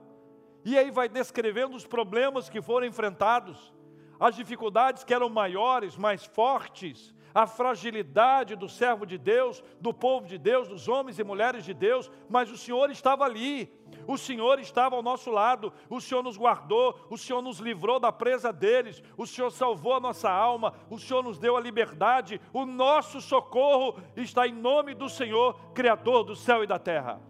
E 0.64 0.78
aí 0.78 0.90
vai 0.90 1.08
descrevendo 1.08 1.76
os 1.76 1.86
problemas 1.86 2.48
que 2.48 2.62
foram 2.62 2.86
enfrentados, 2.86 3.72
as 4.20 4.36
dificuldades 4.36 5.02
que 5.02 5.14
eram 5.14 5.30
maiores, 5.30 5.96
mais 5.96 6.26
fortes, 6.26 7.14
a 7.34 7.46
fragilidade 7.46 8.54
do 8.54 8.68
servo 8.68 9.06
de 9.06 9.16
Deus, 9.16 9.62
do 9.80 9.94
povo 9.94 10.26
de 10.26 10.36
Deus, 10.36 10.68
dos 10.68 10.88
homens 10.88 11.18
e 11.18 11.24
mulheres 11.24 11.64
de 11.64 11.72
Deus, 11.72 12.10
mas 12.28 12.50
o 12.50 12.56
Senhor 12.56 12.90
estava 12.90 13.24
ali, 13.24 13.72
o 14.06 14.18
Senhor 14.18 14.58
estava 14.58 14.96
ao 14.96 15.02
nosso 15.02 15.30
lado, 15.30 15.72
o 15.88 16.00
Senhor 16.00 16.22
nos 16.22 16.36
guardou, 16.36 17.06
o 17.08 17.16
Senhor 17.16 17.40
nos 17.40 17.58
livrou 17.58 17.98
da 17.98 18.12
presa 18.12 18.52
deles, 18.52 19.02
o 19.16 19.26
Senhor 19.26 19.50
salvou 19.50 19.94
a 19.94 20.00
nossa 20.00 20.30
alma, 20.30 20.74
o 20.90 20.98
Senhor 20.98 21.22
nos 21.22 21.38
deu 21.38 21.56
a 21.56 21.60
liberdade, 21.60 22.40
o 22.52 22.66
nosso 22.66 23.20
socorro 23.20 23.98
está 24.16 24.46
em 24.46 24.52
nome 24.52 24.94
do 24.94 25.08
Senhor, 25.08 25.54
Criador 25.72 26.24
do 26.24 26.36
céu 26.36 26.62
e 26.62 26.66
da 26.66 26.78
terra. 26.78 27.20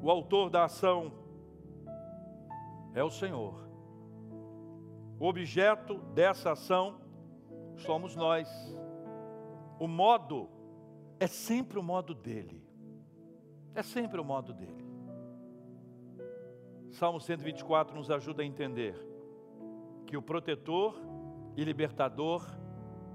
O 0.00 0.10
autor 0.10 0.50
da 0.50 0.64
ação 0.64 1.21
é 2.94 3.02
o 3.02 3.10
Senhor. 3.10 3.54
O 5.18 5.26
objeto 5.26 5.98
dessa 6.14 6.52
ação 6.52 7.00
somos 7.76 8.16
nós. 8.16 8.48
O 9.78 9.86
modo 9.86 10.48
é 11.18 11.26
sempre 11.26 11.78
o 11.78 11.82
modo 11.82 12.14
dele. 12.14 12.62
É 13.74 13.82
sempre 13.82 14.20
o 14.20 14.24
modo 14.24 14.52
dele. 14.52 14.82
Salmo 16.90 17.20
124 17.20 17.94
nos 17.96 18.10
ajuda 18.10 18.42
a 18.42 18.46
entender 18.46 18.94
que 20.06 20.16
o 20.16 20.22
protetor 20.22 20.94
e 21.56 21.64
libertador 21.64 22.44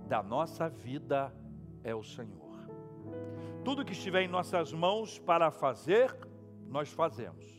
da 0.08 0.24
nossa 0.24 0.68
vida 0.68 1.34
é 1.84 1.94
o 1.94 2.04
Senhor. 2.04 2.48
Tudo 3.63 3.86
que 3.86 3.92
estiver 3.92 4.22
em 4.22 4.28
nossas 4.28 4.74
mãos 4.74 5.20
para 5.20 5.52
fazer, 5.52 6.18
nós 6.68 6.92
fazemos. 6.92 7.57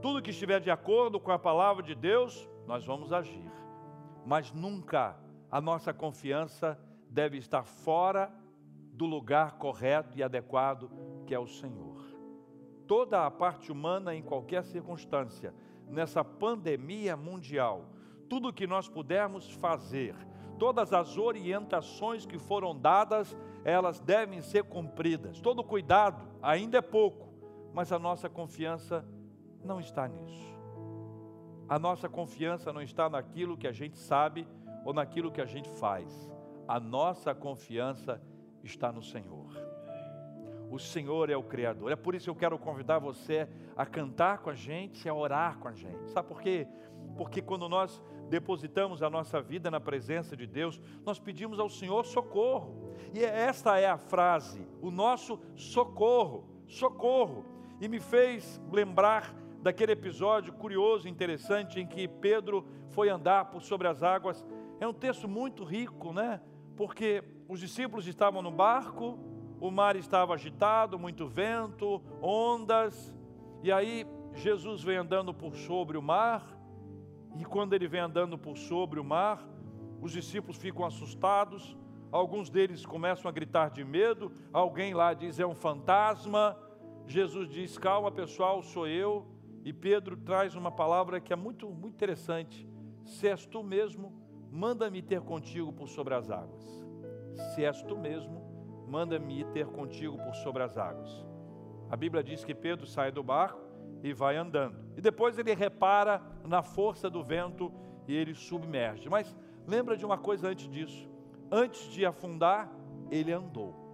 Tudo 0.00 0.22
que 0.22 0.30
estiver 0.30 0.60
de 0.60 0.70
acordo 0.70 1.18
com 1.18 1.32
a 1.32 1.38
palavra 1.38 1.82
de 1.82 1.94
Deus, 1.94 2.48
nós 2.66 2.84
vamos 2.84 3.12
agir. 3.12 3.50
Mas 4.24 4.52
nunca 4.52 5.16
a 5.50 5.60
nossa 5.60 5.92
confiança 5.92 6.78
deve 7.10 7.36
estar 7.36 7.64
fora 7.64 8.32
do 8.92 9.06
lugar 9.06 9.58
correto 9.58 10.16
e 10.16 10.22
adequado 10.22 10.90
que 11.26 11.34
é 11.34 11.38
o 11.38 11.48
Senhor. 11.48 12.00
Toda 12.86 13.26
a 13.26 13.30
parte 13.30 13.72
humana, 13.72 14.14
em 14.14 14.22
qualquer 14.22 14.64
circunstância, 14.64 15.52
nessa 15.88 16.24
pandemia 16.24 17.16
mundial, 17.16 17.86
tudo 18.28 18.52
que 18.52 18.66
nós 18.66 18.88
pudermos 18.88 19.50
fazer, 19.54 20.14
todas 20.58 20.92
as 20.92 21.18
orientações 21.18 22.24
que 22.24 22.38
foram 22.38 22.78
dadas, 22.78 23.36
elas 23.64 23.98
devem 24.00 24.40
ser 24.42 24.64
cumpridas. 24.64 25.40
Todo 25.40 25.64
cuidado 25.64 26.24
ainda 26.40 26.78
é 26.78 26.82
pouco, 26.82 27.28
mas 27.74 27.90
a 27.90 27.98
nossa 27.98 28.28
confiança 28.28 29.04
não 29.68 29.78
está 29.78 30.08
nisso. 30.08 30.58
A 31.68 31.78
nossa 31.78 32.08
confiança 32.08 32.72
não 32.72 32.80
está 32.80 33.10
naquilo 33.10 33.56
que 33.56 33.68
a 33.68 33.72
gente 33.72 33.98
sabe 33.98 34.48
ou 34.84 34.94
naquilo 34.94 35.30
que 35.30 35.40
a 35.40 35.44
gente 35.44 35.68
faz. 35.68 36.32
A 36.66 36.80
nossa 36.80 37.34
confiança 37.34 38.20
está 38.64 38.90
no 38.90 39.02
Senhor. 39.02 39.46
O 40.70 40.78
Senhor 40.78 41.30
é 41.30 41.36
o 41.36 41.42
Criador. 41.42 41.92
É 41.92 41.96
por 41.96 42.14
isso 42.14 42.24
que 42.24 42.30
eu 42.30 42.34
quero 42.34 42.58
convidar 42.58 42.98
você 42.98 43.48
a 43.76 43.84
cantar 43.84 44.38
com 44.38 44.50
a 44.50 44.54
gente 44.54 45.04
e 45.04 45.08
a 45.08 45.14
orar 45.14 45.58
com 45.58 45.68
a 45.68 45.72
gente. 45.72 46.10
Sabe 46.10 46.28
por 46.28 46.40
quê? 46.40 46.66
Porque 47.16 47.42
quando 47.42 47.68
nós 47.68 48.02
depositamos 48.28 49.02
a 49.02 49.10
nossa 49.10 49.40
vida 49.40 49.70
na 49.70 49.80
presença 49.80 50.36
de 50.36 50.46
Deus, 50.46 50.80
nós 51.04 51.18
pedimos 51.18 51.58
ao 51.58 51.68
Senhor 51.68 52.04
socorro. 52.04 52.92
E 53.14 53.22
esta 53.24 53.78
é 53.78 53.86
a 53.86 53.98
frase, 53.98 54.66
o 54.80 54.90
nosso 54.90 55.38
socorro, 55.54 56.44
socorro. 56.66 57.44
E 57.80 57.88
me 57.88 58.00
fez 58.00 58.60
lembrar 58.70 59.34
daquele 59.62 59.92
episódio 59.92 60.52
curioso, 60.52 61.08
interessante, 61.08 61.80
em 61.80 61.86
que 61.86 62.06
Pedro 62.06 62.66
foi 62.90 63.08
andar 63.08 63.46
por 63.46 63.62
sobre 63.62 63.88
as 63.88 64.02
águas. 64.02 64.44
É 64.80 64.86
um 64.86 64.92
texto 64.92 65.28
muito 65.28 65.64
rico, 65.64 66.12
né? 66.12 66.40
Porque 66.76 67.22
os 67.48 67.60
discípulos 67.60 68.06
estavam 68.06 68.40
no 68.40 68.50
barco, 68.50 69.18
o 69.60 69.70
mar 69.70 69.96
estava 69.96 70.34
agitado, 70.34 70.98
muito 70.98 71.26
vento, 71.26 72.00
ondas, 72.22 73.16
e 73.62 73.72
aí 73.72 74.06
Jesus 74.34 74.82
vem 74.82 74.96
andando 74.96 75.34
por 75.34 75.56
sobre 75.56 75.98
o 75.98 76.02
mar, 76.02 76.56
e 77.36 77.44
quando 77.44 77.72
ele 77.72 77.88
vem 77.88 78.00
andando 78.00 78.38
por 78.38 78.56
sobre 78.56 79.00
o 79.00 79.04
mar, 79.04 79.44
os 80.00 80.12
discípulos 80.12 80.56
ficam 80.56 80.84
assustados, 80.84 81.76
alguns 82.12 82.48
deles 82.48 82.86
começam 82.86 83.28
a 83.28 83.32
gritar 83.32 83.70
de 83.70 83.84
medo, 83.84 84.30
alguém 84.52 84.94
lá 84.94 85.12
diz 85.12 85.40
é 85.40 85.46
um 85.46 85.54
fantasma. 85.54 86.56
Jesus 87.06 87.48
diz: 87.48 87.76
Calma, 87.76 88.10
pessoal, 88.10 88.62
sou 88.62 88.86
eu. 88.86 89.26
E 89.68 89.72
Pedro 89.72 90.16
traz 90.16 90.54
uma 90.54 90.70
palavra 90.70 91.20
que 91.20 91.32
é 91.32 91.36
muito, 91.36 91.68
muito 91.68 91.94
interessante: 91.94 92.68
Se 93.04 93.28
és 93.28 93.46
tu 93.46 93.62
mesmo, 93.62 94.12
manda-me 94.50 95.02
ter 95.02 95.20
contigo 95.20 95.72
por 95.72 95.88
sobre 95.88 96.14
as 96.14 96.30
águas 96.30 96.88
se 97.38 97.64
és 97.64 97.82
tu 97.82 97.96
mesmo, 97.96 98.42
manda-me 98.86 99.44
ter 99.44 99.66
contigo 99.66 100.16
por 100.18 100.34
sobre 100.34 100.62
as 100.62 100.76
águas. 100.76 101.26
A 101.90 101.96
Bíblia 101.96 102.22
diz 102.22 102.44
que 102.44 102.54
Pedro 102.54 102.86
sai 102.86 103.10
do 103.10 103.22
barco 103.22 103.60
e 104.02 104.12
vai 104.12 104.36
andando. 104.36 104.76
E 104.96 105.00
depois 105.00 105.38
ele 105.38 105.54
repara 105.54 106.22
na 106.44 106.62
força 106.62 107.08
do 107.08 107.22
vento 107.22 107.72
e 108.06 108.14
ele 108.14 108.34
submerge. 108.34 109.08
Mas 109.08 109.34
lembra 109.66 109.96
de 109.96 110.04
uma 110.04 110.18
coisa 110.18 110.48
antes 110.48 110.68
disso. 110.68 111.08
Antes 111.50 111.90
de 111.90 112.04
afundar, 112.04 112.70
ele 113.10 113.32
andou. 113.32 113.87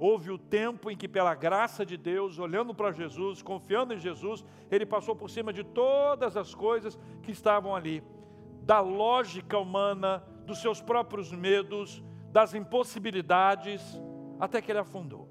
Houve 0.00 0.30
o 0.30 0.38
tempo 0.38 0.90
em 0.90 0.96
que, 0.96 1.08
pela 1.08 1.34
graça 1.34 1.84
de 1.84 1.96
Deus, 1.96 2.38
olhando 2.38 2.74
para 2.74 2.92
Jesus, 2.92 3.42
confiando 3.42 3.94
em 3.94 3.98
Jesus, 3.98 4.44
ele 4.70 4.86
passou 4.86 5.16
por 5.16 5.28
cima 5.28 5.52
de 5.52 5.64
todas 5.64 6.36
as 6.36 6.54
coisas 6.54 6.98
que 7.22 7.32
estavam 7.32 7.74
ali, 7.74 8.02
da 8.62 8.80
lógica 8.80 9.58
humana, 9.58 10.22
dos 10.46 10.60
seus 10.60 10.80
próprios 10.80 11.32
medos, 11.32 12.02
das 12.30 12.54
impossibilidades, 12.54 13.82
até 14.38 14.62
que 14.62 14.70
ele 14.70 14.78
afundou. 14.78 15.28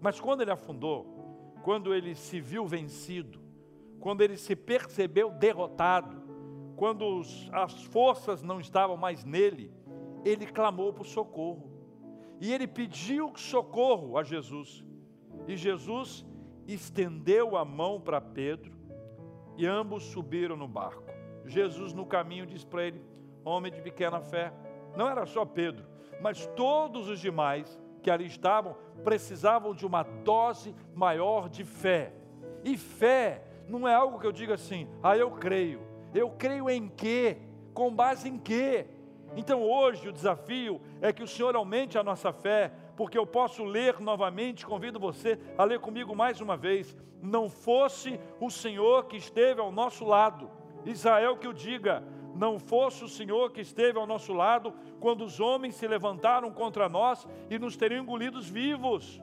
Mas 0.00 0.20
quando 0.20 0.42
ele 0.42 0.50
afundou, 0.50 1.54
quando 1.62 1.94
ele 1.94 2.14
se 2.14 2.40
viu 2.40 2.66
vencido, 2.66 3.40
quando 3.98 4.22
ele 4.22 4.36
se 4.36 4.54
percebeu 4.56 5.30
derrotado, 5.30 6.20
quando 6.76 7.06
os, 7.06 7.48
as 7.52 7.84
forças 7.84 8.42
não 8.42 8.60
estavam 8.60 8.96
mais 8.96 9.24
nele, 9.24 9.72
ele 10.24 10.46
clamou 10.46 10.92
por 10.92 11.06
socorro. 11.06 11.69
E 12.40 12.52
ele 12.52 12.66
pediu 12.66 13.32
socorro 13.36 14.16
a 14.16 14.24
Jesus. 14.24 14.84
E 15.46 15.56
Jesus 15.56 16.24
estendeu 16.66 17.56
a 17.56 17.64
mão 17.64 18.00
para 18.00 18.20
Pedro 18.20 18.72
e 19.56 19.66
ambos 19.66 20.04
subiram 20.04 20.56
no 20.56 20.66
barco. 20.66 21.04
Jesus, 21.44 21.92
no 21.92 22.06
caminho, 22.06 22.46
disse 22.46 22.66
para 22.66 22.84
ele: 22.84 23.04
Homem 23.44 23.70
de 23.70 23.80
pequena 23.82 24.20
fé, 24.20 24.52
não 24.96 25.08
era 25.08 25.26
só 25.26 25.44
Pedro, 25.44 25.84
mas 26.20 26.46
todos 26.56 27.08
os 27.08 27.20
demais 27.20 27.78
que 28.02 28.10
ali 28.10 28.26
estavam 28.26 28.76
precisavam 29.04 29.74
de 29.74 29.86
uma 29.86 30.02
dose 30.02 30.74
maior 30.94 31.48
de 31.48 31.64
fé. 31.64 32.14
E 32.64 32.76
fé 32.76 33.44
não 33.68 33.86
é 33.86 33.94
algo 33.94 34.18
que 34.18 34.26
eu 34.26 34.32
diga 34.32 34.54
assim, 34.54 34.88
ah, 35.02 35.16
eu 35.16 35.30
creio. 35.30 35.80
Eu 36.14 36.30
creio 36.30 36.68
em 36.68 36.88
quê? 36.88 37.38
Com 37.72 37.94
base 37.94 38.28
em 38.28 38.38
quê? 38.38 38.86
Então 39.36 39.62
hoje 39.62 40.08
o 40.08 40.12
desafio 40.12 40.80
é 41.00 41.12
que 41.12 41.22
o 41.22 41.28
Senhor 41.28 41.54
aumente 41.54 41.98
a 41.98 42.02
nossa 42.02 42.32
fé, 42.32 42.72
porque 42.96 43.16
eu 43.16 43.26
posso 43.26 43.64
ler 43.64 44.00
novamente, 44.00 44.66
convido 44.66 44.98
você 44.98 45.38
a 45.56 45.64
ler 45.64 45.78
comigo 45.78 46.14
mais 46.14 46.40
uma 46.40 46.56
vez. 46.56 46.96
Não 47.22 47.48
fosse 47.48 48.18
o 48.40 48.50
Senhor 48.50 49.06
que 49.06 49.16
esteve 49.16 49.60
ao 49.60 49.70
nosso 49.70 50.04
lado, 50.04 50.50
Israel 50.84 51.36
que 51.36 51.46
o 51.46 51.52
diga, 51.52 52.02
não 52.34 52.58
fosse 52.58 53.04
o 53.04 53.08
Senhor 53.08 53.52
que 53.52 53.60
esteve 53.60 53.98
ao 53.98 54.06
nosso 54.06 54.32
lado 54.32 54.72
quando 54.98 55.24
os 55.24 55.40
homens 55.40 55.74
se 55.74 55.86
levantaram 55.86 56.50
contra 56.52 56.88
nós 56.88 57.26
e 57.48 57.58
nos 57.58 57.76
teriam 57.76 58.02
engolidos 58.02 58.48
vivos, 58.48 59.20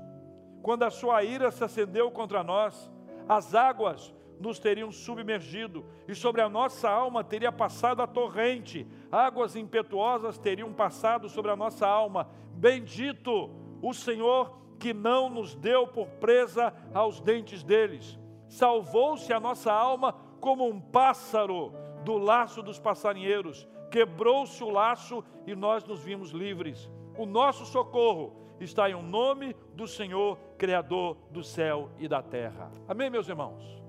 quando 0.62 0.84
a 0.84 0.90
sua 0.90 1.24
ira 1.24 1.52
se 1.52 1.64
acendeu 1.64 2.12
contra 2.12 2.44
nós, 2.44 2.92
as 3.28 3.56
águas 3.56 4.14
nos 4.40 4.60
teriam 4.60 4.92
submergido 4.92 5.86
e 6.08 6.16
sobre 6.16 6.42
a 6.42 6.50
nossa 6.50 6.90
alma 6.90 7.24
teria 7.24 7.52
passado 7.52 8.02
a 8.02 8.08
torrente, 8.08 8.88
águas 9.12 9.56
impetuosas 9.56 10.38
teriam 10.38 10.72
passado 10.74 11.28
sobre 11.30 11.52
a 11.52 11.56
nossa 11.56 11.88
alma. 11.88 12.30
Bendito 12.54 13.50
o 13.82 13.94
Senhor 13.94 14.58
que 14.80 14.94
não 14.94 15.30
nos 15.30 15.56
deu 15.56 15.88
por 15.88 16.08
presa 16.08 16.74
aos 16.94 17.20
dentes 17.20 17.64
deles. 17.64 18.18
Salvou-se 18.48 19.32
a 19.34 19.40
nossa 19.40 19.72
alma 19.72 20.14
como 20.40 20.68
um 20.68 20.80
pássaro 20.80 21.74
do 22.04 22.18
laço 22.18 22.62
dos 22.62 22.80
passarinheiros. 22.80 23.68
Quebrou-se 23.92 24.64
o 24.64 24.70
laço 24.70 25.24
e 25.46 25.56
nós 25.56 25.84
nos 25.84 26.04
vimos 26.04 26.32
livres. 26.32 26.90
O 27.18 27.26
nosso 27.26 27.66
socorro 27.66 28.36
está 28.60 28.90
em 28.90 28.96
um 28.96 29.02
nome 29.02 29.56
do 29.74 29.88
Senhor, 29.88 30.38
Criador 30.58 31.18
do 31.32 31.44
céu 31.44 31.90
e 32.00 32.08
da 32.08 32.22
terra. 32.22 32.72
Amém, 32.88 33.10
meus 33.10 33.28
irmãos? 33.28 33.87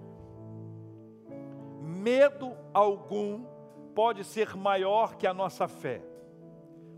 Medo 1.98 2.56
algum 2.72 3.44
pode 3.92 4.22
ser 4.22 4.56
maior 4.56 5.16
que 5.16 5.26
a 5.26 5.34
nossa 5.34 5.66
fé. 5.66 6.00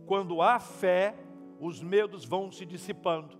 Quando 0.04 0.42
há 0.42 0.58
fé, 0.58 1.14
os 1.58 1.82
medos 1.82 2.26
vão 2.26 2.52
se 2.52 2.66
dissipando. 2.66 3.38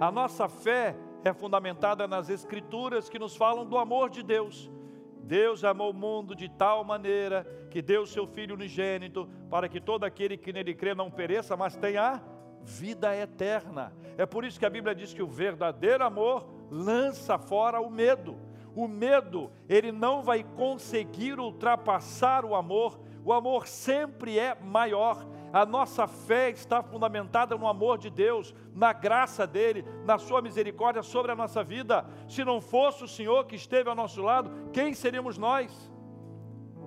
A 0.00 0.10
nossa 0.10 0.48
fé 0.48 0.96
é 1.22 1.32
fundamentada 1.34 2.08
nas 2.08 2.30
Escrituras 2.30 3.10
que 3.10 3.18
nos 3.18 3.36
falam 3.36 3.66
do 3.66 3.76
amor 3.76 4.08
de 4.08 4.22
Deus. 4.22 4.70
Deus 5.22 5.64
amou 5.64 5.90
o 5.90 5.94
mundo 5.94 6.34
de 6.34 6.48
tal 6.48 6.82
maneira 6.82 7.44
que 7.70 7.82
deu 7.82 8.06
seu 8.06 8.26
Filho 8.26 8.54
unigênito 8.54 9.28
para 9.50 9.68
que 9.68 9.80
todo 9.80 10.04
aquele 10.04 10.38
que 10.38 10.52
nele 10.52 10.74
crê 10.74 10.94
não 10.94 11.10
pereça, 11.10 11.54
mas 11.56 11.76
tenha 11.76 12.22
vida 12.62 13.14
eterna. 13.14 13.92
É 14.16 14.24
por 14.24 14.44
isso 14.44 14.58
que 14.58 14.66
a 14.66 14.70
Bíblia 14.70 14.94
diz 14.94 15.12
que 15.12 15.22
o 15.22 15.28
verdadeiro 15.28 16.04
amor 16.04 16.48
lança 16.70 17.38
fora 17.38 17.80
o 17.82 17.90
medo. 17.90 18.51
O 18.74 18.88
medo, 18.88 19.50
ele 19.68 19.92
não 19.92 20.22
vai 20.22 20.42
conseguir 20.42 21.38
ultrapassar 21.38 22.44
o 22.44 22.54
amor. 22.54 22.98
O 23.24 23.32
amor 23.32 23.66
sempre 23.66 24.38
é 24.38 24.54
maior. 24.54 25.26
A 25.52 25.66
nossa 25.66 26.06
fé 26.06 26.48
está 26.48 26.82
fundamentada 26.82 27.54
no 27.56 27.68
amor 27.68 27.98
de 27.98 28.08
Deus, 28.08 28.54
na 28.74 28.92
graça 28.94 29.46
dele, 29.46 29.84
na 30.06 30.16
sua 30.16 30.40
misericórdia 30.40 31.02
sobre 31.02 31.30
a 31.30 31.36
nossa 31.36 31.62
vida. 31.62 32.06
Se 32.26 32.42
não 32.42 32.60
fosse 32.60 33.04
o 33.04 33.08
Senhor 33.08 33.44
que 33.44 33.56
esteve 33.56 33.90
ao 33.90 33.94
nosso 33.94 34.22
lado, 34.22 34.50
quem 34.72 34.94
seríamos 34.94 35.36
nós? 35.36 35.92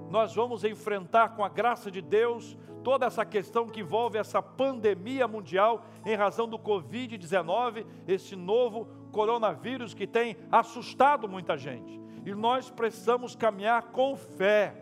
Nós 0.10 0.34
vamos 0.34 0.64
enfrentar 0.64 1.36
com 1.36 1.44
a 1.44 1.50
graça 1.50 1.92
de 1.92 2.02
Deus 2.02 2.58
toda 2.84 3.08
essa 3.08 3.26
questão 3.26 3.68
que 3.68 3.82
envolve 3.82 4.18
essa 4.18 4.42
pandemia 4.42 5.28
mundial 5.28 5.86
em 6.06 6.16
razão 6.16 6.48
do 6.48 6.60
Covid-19, 6.60 7.86
esse 8.08 8.36
novo 8.36 8.88
coronavírus 9.16 9.94
que 9.94 10.06
tem 10.06 10.36
assustado 10.52 11.26
muita 11.26 11.58
gente. 11.58 12.02
E 12.26 12.36
nós 12.36 12.70
precisamos 12.70 13.34
caminhar 13.34 13.84
com 13.94 14.18
fé, 14.18 14.76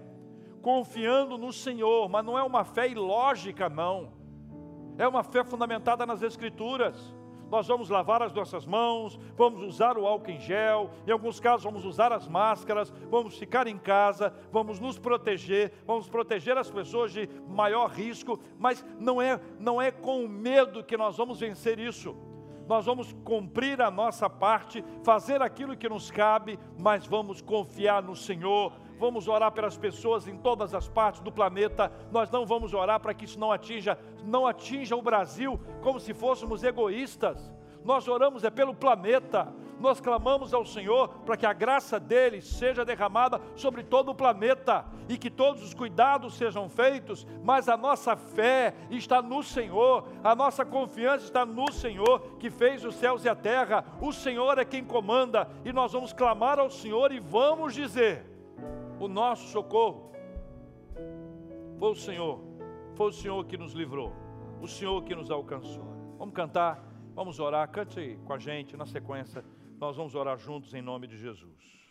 confiando 0.59 1.37
no 1.37 1.53
Senhor, 1.53 2.09
mas 2.09 2.25
não 2.25 2.35
é 2.35 2.41
uma 2.41 2.63
fé 2.63 2.89
ilógica, 2.89 3.69
não. 3.69 4.11
É 4.97 5.07
uma 5.07 5.23
fé 5.23 5.43
fundamentada 5.43 6.03
nas 6.03 6.23
Escrituras 6.23 7.13
nós 7.53 7.67
vamos 7.67 7.87
lavar 7.87 8.23
as 8.23 8.33
nossas 8.33 8.65
mãos, 8.65 9.19
vamos 9.37 9.61
usar 9.61 9.95
o 9.95 10.07
álcool 10.07 10.31
em 10.31 10.39
gel, 10.39 10.89
em 11.05 11.11
alguns 11.11 11.39
casos 11.39 11.63
vamos 11.63 11.85
usar 11.85 12.11
as 12.11 12.27
máscaras, 12.27 12.91
vamos 13.11 13.37
ficar 13.37 13.67
em 13.67 13.77
casa, 13.77 14.33
vamos 14.51 14.79
nos 14.79 14.97
proteger, 14.97 15.71
vamos 15.85 16.09
proteger 16.09 16.57
as 16.57 16.71
pessoas 16.71 17.11
de 17.11 17.29
maior 17.47 17.91
risco, 17.91 18.39
mas 18.57 18.83
não 18.99 19.21
é, 19.21 19.39
não 19.59 19.79
é 19.79 19.91
com 19.91 20.27
medo 20.27 20.83
que 20.83 20.97
nós 20.97 21.15
vamos 21.15 21.39
vencer 21.39 21.77
isso. 21.77 22.17
Nós 22.67 22.85
vamos 22.85 23.13
cumprir 23.23 23.81
a 23.81 23.91
nossa 23.91 24.29
parte, 24.29 24.83
fazer 25.03 25.41
aquilo 25.41 25.75
que 25.75 25.89
nos 25.89 26.09
cabe, 26.09 26.57
mas 26.79 27.05
vamos 27.05 27.41
confiar 27.41 28.01
no 28.01 28.15
Senhor, 28.15 28.73
vamos 28.97 29.27
orar 29.27 29.51
pelas 29.51 29.77
pessoas 29.77 30.27
em 30.27 30.37
todas 30.37 30.73
as 30.73 30.87
partes 30.87 31.21
do 31.21 31.31
planeta. 31.31 31.91
Nós 32.11 32.31
não 32.31 32.45
vamos 32.45 32.73
orar 32.73 32.99
para 32.99 33.13
que 33.13 33.25
isso 33.25 33.39
não 33.39 33.51
atinja, 33.51 33.97
não 34.23 34.47
atinja 34.47 34.95
o 34.95 35.01
Brasil 35.01 35.59
como 35.81 35.99
se 35.99 36.13
fôssemos 36.13 36.63
egoístas. 36.63 37.53
Nós 37.83 38.07
oramos 38.07 38.43
é 38.43 38.49
pelo 38.49 38.73
planeta. 38.73 39.53
Nós 39.79 39.99
clamamos 39.99 40.53
ao 40.53 40.65
Senhor 40.65 41.09
para 41.25 41.35
que 41.35 41.45
a 41.45 41.51
graça 41.51 41.99
dele 41.99 42.41
seja 42.41 42.85
derramada 42.85 43.41
sobre 43.55 43.83
todo 43.83 44.11
o 44.11 44.15
planeta 44.15 44.85
e 45.09 45.17
que 45.17 45.29
todos 45.29 45.61
os 45.61 45.73
cuidados 45.73 46.35
sejam 46.35 46.69
feitos, 46.69 47.27
mas 47.43 47.67
a 47.67 47.75
nossa 47.75 48.15
fé 48.15 48.73
está 48.89 49.21
no 49.21 49.43
Senhor, 49.43 50.07
a 50.23 50.33
nossa 50.33 50.63
confiança 50.63 51.25
está 51.25 51.45
no 51.45 51.69
Senhor 51.71 52.37
que 52.39 52.49
fez 52.49 52.85
os 52.85 52.95
céus 52.95 53.25
e 53.25 53.29
a 53.29 53.35
terra. 53.35 53.83
O 53.99 54.13
Senhor 54.13 54.57
é 54.57 54.63
quem 54.63 54.85
comanda 54.85 55.49
e 55.65 55.73
nós 55.73 55.91
vamos 55.91 56.13
clamar 56.13 56.59
ao 56.59 56.69
Senhor 56.69 57.11
e 57.11 57.19
vamos 57.19 57.73
dizer: 57.73 58.25
o 58.99 59.07
nosso 59.09 59.49
socorro 59.49 60.13
foi 61.77 61.91
o 61.91 61.95
Senhor, 61.95 62.39
foi 62.95 63.07
o 63.07 63.11
Senhor 63.11 63.45
que 63.45 63.57
nos 63.57 63.73
livrou, 63.73 64.13
o 64.61 64.67
Senhor 64.67 65.03
que 65.03 65.13
nos 65.13 65.29
alcançou. 65.29 65.83
Vamos 66.17 66.33
cantar, 66.33 66.92
vamos 67.13 67.39
orar, 67.39 67.69
cante 67.69 68.19
com 68.25 68.33
a 68.33 68.39
gente 68.39 68.75
na 68.75 68.85
sequência, 68.85 69.43
nós 69.79 69.95
vamos 69.95 70.15
orar 70.15 70.37
juntos 70.37 70.73
em 70.73 70.81
nome 70.81 71.07
de 71.07 71.17
Jesus. 71.17 71.82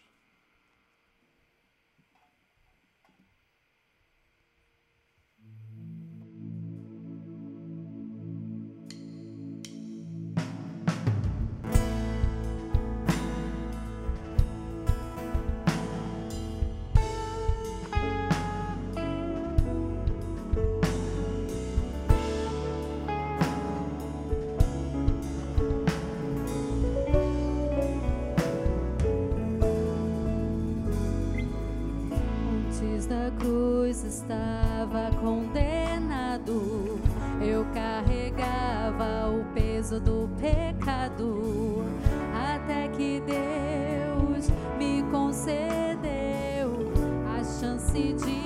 easy. 48.03 48.42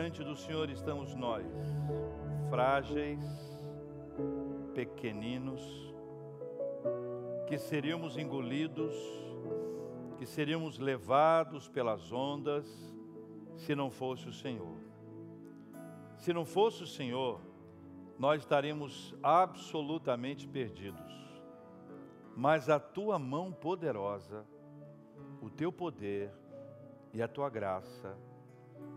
Diante 0.00 0.24
do 0.24 0.34
Senhor 0.34 0.70
estamos 0.70 1.14
nós, 1.14 1.44
frágeis, 2.48 3.22
pequeninos, 4.74 5.60
que 7.46 7.58
seríamos 7.58 8.16
engolidos, 8.16 8.94
que 10.16 10.24
seríamos 10.24 10.78
levados 10.78 11.68
pelas 11.68 12.10
ondas, 12.10 12.66
se 13.58 13.74
não 13.74 13.90
fosse 13.90 14.26
o 14.26 14.32
Senhor. 14.32 14.78
Se 16.16 16.32
não 16.32 16.46
fosse 16.46 16.82
o 16.82 16.86
Senhor, 16.86 17.38
nós 18.18 18.40
estaríamos 18.40 19.14
absolutamente 19.22 20.48
perdidos. 20.48 21.12
Mas 22.34 22.70
a 22.70 22.80
tua 22.80 23.18
mão 23.18 23.52
poderosa, 23.52 24.46
o 25.42 25.50
teu 25.50 25.70
poder 25.70 26.32
e 27.12 27.20
a 27.20 27.28
tua 27.28 27.50
graça 27.50 28.16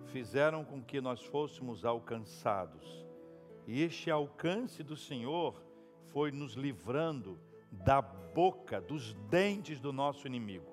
fizeram 0.07 0.63
com 0.63 0.81
que 0.81 1.01
nós 1.01 1.23
fôssemos 1.23 1.85
alcançados. 1.85 3.05
E 3.65 3.81
este 3.81 4.11
alcance 4.11 4.83
do 4.83 4.95
Senhor 4.95 5.61
foi 6.11 6.31
nos 6.31 6.53
livrando 6.53 7.39
da 7.71 8.01
boca, 8.01 8.79
dos 8.79 9.13
dentes 9.29 9.79
do 9.79 9.91
nosso 9.91 10.27
inimigo. 10.27 10.71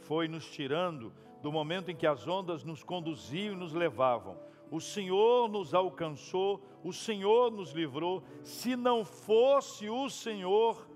Foi 0.00 0.26
nos 0.26 0.50
tirando 0.50 1.12
do 1.42 1.52
momento 1.52 1.90
em 1.90 1.96
que 1.96 2.06
as 2.06 2.26
ondas 2.26 2.64
nos 2.64 2.82
conduziam 2.82 3.54
e 3.54 3.56
nos 3.56 3.72
levavam. 3.72 4.36
O 4.70 4.80
Senhor 4.80 5.48
nos 5.48 5.72
alcançou, 5.72 6.62
o 6.82 6.92
Senhor 6.92 7.50
nos 7.50 7.72
livrou. 7.72 8.22
Se 8.42 8.76
não 8.76 9.04
fosse 9.04 9.88
o 9.88 10.10
Senhor, 10.10 10.88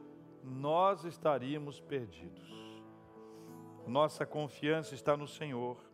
nós 0.43 1.05
estaríamos 1.05 1.81
perdidos. 1.81 2.51
Nossa 3.87 4.27
confiança 4.27 4.95
está 4.95 5.17
no 5.17 5.27
Senhor. 5.27 5.92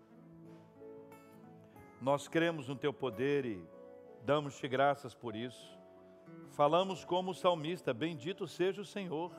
Nós 2.01 2.29
cremos 2.29 2.69
no 2.69 2.77
teu 2.77 2.93
poder 2.93 3.45
e 3.45 3.65
damos-te 4.25 4.67
graças 4.69 5.15
por 5.15 5.35
isso. 5.35 5.79
Falamos 6.51 7.05
como 7.05 7.33
o 7.33 7.35
salmista: 7.35 7.93
Bendito 7.93 8.47
seja 8.47 8.83
o 8.83 8.85
Senhor, 8.85 9.33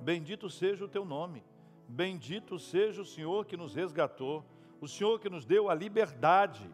bendito 0.00 0.50
seja 0.50 0.84
o 0.84 0.88
teu 0.88 1.04
nome, 1.04 1.44
bendito 1.88 2.58
seja 2.58 3.02
o 3.02 3.04
Senhor 3.04 3.46
que 3.46 3.56
nos 3.56 3.74
resgatou, 3.74 4.44
o 4.80 4.88
Senhor 4.88 5.20
que 5.20 5.28
nos 5.28 5.44
deu 5.44 5.70
a 5.70 5.74
liberdade, 5.74 6.68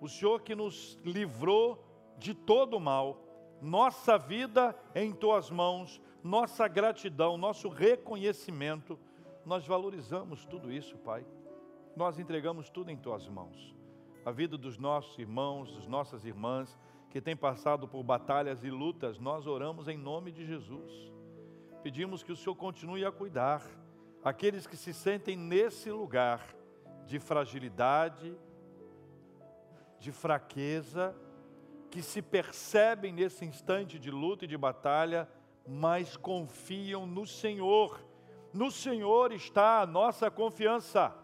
o 0.00 0.08
Senhor 0.08 0.42
que 0.42 0.54
nos 0.54 0.98
livrou 1.04 1.84
de 2.18 2.34
todo 2.34 2.76
o 2.76 2.80
mal. 2.80 3.22
Nossa 3.60 4.18
vida 4.18 4.76
é 4.94 5.02
em 5.02 5.12
tuas 5.12 5.50
mãos, 5.50 6.00
nossa 6.22 6.68
gratidão, 6.68 7.36
nosso 7.36 7.68
reconhecimento 7.68 8.98
nós 9.46 9.64
valorizamos 9.64 10.44
tudo 10.44 10.72
isso, 10.72 10.98
Pai. 10.98 11.24
Nós 11.94 12.18
entregamos 12.18 12.68
tudo 12.68 12.90
em 12.90 12.96
tuas 12.96 13.28
mãos. 13.28 13.72
A 14.26 14.32
vida 14.32 14.58
dos 14.58 14.76
nossos 14.76 15.16
irmãos, 15.18 15.72
das 15.72 15.86
nossas 15.86 16.24
irmãs 16.26 16.78
que 17.08 17.20
têm 17.20 17.36
passado 17.36 17.86
por 17.86 18.02
batalhas 18.02 18.62
e 18.64 18.68
lutas, 18.68 19.18
nós 19.18 19.46
oramos 19.46 19.88
em 19.88 19.96
nome 19.96 20.32
de 20.32 20.44
Jesus. 20.44 20.92
Pedimos 21.82 22.22
que 22.22 22.32
o 22.32 22.36
Senhor 22.36 22.56
continue 22.56 23.04
a 23.04 23.12
cuidar 23.12 23.62
aqueles 24.24 24.66
que 24.66 24.76
se 24.76 24.92
sentem 24.92 25.36
nesse 25.36 25.90
lugar 25.90 26.44
de 27.06 27.20
fragilidade, 27.20 28.36
de 30.00 30.10
fraqueza, 30.10 31.16
que 31.88 32.02
se 32.02 32.20
percebem 32.20 33.12
nesse 33.12 33.44
instante 33.44 33.98
de 33.98 34.10
luta 34.10 34.44
e 34.44 34.48
de 34.48 34.58
batalha, 34.58 35.26
mas 35.66 36.16
confiam 36.16 37.06
no 37.06 37.24
Senhor 37.24 38.04
no 38.56 38.70
Senhor 38.70 39.32
está 39.32 39.82
a 39.82 39.86
nossa 39.86 40.30
confiança. 40.30 41.14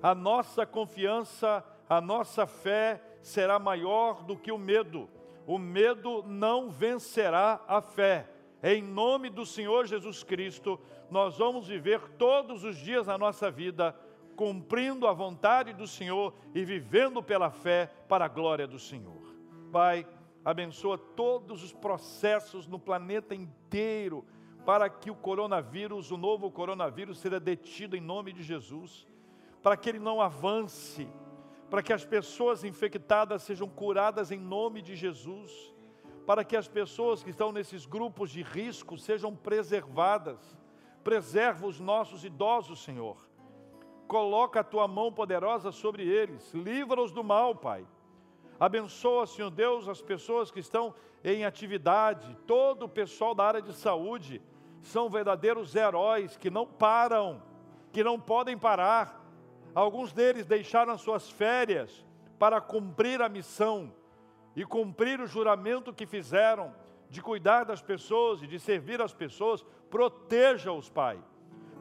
A 0.00 0.14
nossa 0.14 0.64
confiança, 0.64 1.64
a 1.88 2.00
nossa 2.00 2.46
fé 2.46 3.02
será 3.22 3.58
maior 3.58 4.22
do 4.22 4.36
que 4.36 4.52
o 4.52 4.58
medo. 4.58 5.08
O 5.46 5.58
medo 5.58 6.22
não 6.26 6.70
vencerá 6.70 7.60
a 7.66 7.80
fé. 7.80 8.28
Em 8.62 8.82
nome 8.82 9.30
do 9.30 9.46
Senhor 9.46 9.86
Jesus 9.86 10.22
Cristo, 10.22 10.78
nós 11.10 11.38
vamos 11.38 11.66
viver 11.66 12.00
todos 12.18 12.64
os 12.64 12.76
dias 12.76 13.06
da 13.06 13.16
nossa 13.16 13.50
vida 13.50 13.96
cumprindo 14.36 15.06
a 15.06 15.12
vontade 15.12 15.72
do 15.72 15.86
Senhor 15.86 16.34
e 16.54 16.64
vivendo 16.64 17.22
pela 17.22 17.50
fé 17.50 17.90
para 18.08 18.26
a 18.26 18.28
glória 18.28 18.66
do 18.66 18.78
Senhor. 18.78 19.34
Pai, 19.72 20.06
abençoa 20.44 20.96
todos 20.96 21.64
os 21.64 21.72
processos 21.72 22.66
no 22.66 22.78
planeta 22.78 23.34
inteiro 23.34 24.24
para 24.64 24.88
que 24.90 25.10
o 25.10 25.14
coronavírus, 25.14 26.10
o 26.10 26.16
novo 26.16 26.50
coronavírus, 26.50 27.18
seja 27.18 27.40
detido 27.40 27.96
em 27.96 28.00
nome 28.00 28.32
de 28.32 28.42
Jesus, 28.42 29.06
para 29.62 29.76
que 29.76 29.88
ele 29.88 29.98
não 29.98 30.20
avance, 30.20 31.08
para 31.70 31.82
que 31.82 31.92
as 31.92 32.04
pessoas 32.04 32.64
infectadas 32.64 33.42
sejam 33.42 33.68
curadas 33.68 34.30
em 34.30 34.38
nome 34.38 34.80
de 34.80 34.96
Jesus, 34.96 35.74
para 36.26 36.44
que 36.44 36.56
as 36.56 36.68
pessoas 36.68 37.22
que 37.22 37.30
estão 37.30 37.52
nesses 37.52 37.86
grupos 37.86 38.30
de 38.30 38.42
risco 38.42 38.98
sejam 38.98 39.34
preservadas. 39.34 40.38
Preserva 41.04 41.66
os 41.66 41.80
nossos 41.80 42.24
idosos, 42.24 42.82
Senhor. 42.82 43.16
Coloca 44.06 44.60
a 44.60 44.64
tua 44.64 44.88
mão 44.88 45.12
poderosa 45.12 45.70
sobre 45.70 46.06
eles, 46.06 46.52
livra-os 46.54 47.12
do 47.12 47.22
mal, 47.22 47.54
Pai. 47.54 47.86
Abençoa, 48.58 49.26
Senhor 49.26 49.50
Deus, 49.50 49.88
as 49.88 50.02
pessoas 50.02 50.50
que 50.50 50.58
estão 50.58 50.94
em 51.22 51.44
atividade, 51.44 52.36
todo 52.46 52.84
o 52.84 52.88
pessoal 52.88 53.34
da 53.34 53.44
área 53.44 53.62
de 53.62 53.72
saúde, 53.72 54.42
são 54.82 55.08
verdadeiros 55.08 55.74
heróis 55.74 56.36
que 56.36 56.50
não 56.50 56.66
param, 56.66 57.42
que 57.92 58.02
não 58.02 58.18
podem 58.18 58.56
parar. 58.56 59.27
Alguns 59.78 60.12
deles 60.12 60.44
deixaram 60.44 60.98
suas 60.98 61.30
férias 61.30 62.04
para 62.36 62.60
cumprir 62.60 63.22
a 63.22 63.28
missão 63.28 63.94
e 64.56 64.64
cumprir 64.64 65.20
o 65.20 65.26
juramento 65.28 65.92
que 65.92 66.04
fizeram 66.04 66.74
de 67.08 67.22
cuidar 67.22 67.62
das 67.62 67.80
pessoas 67.80 68.42
e 68.42 68.48
de 68.48 68.58
servir 68.58 69.00
as 69.00 69.14
pessoas. 69.14 69.64
Proteja-os, 69.88 70.88
Pai. 70.88 71.16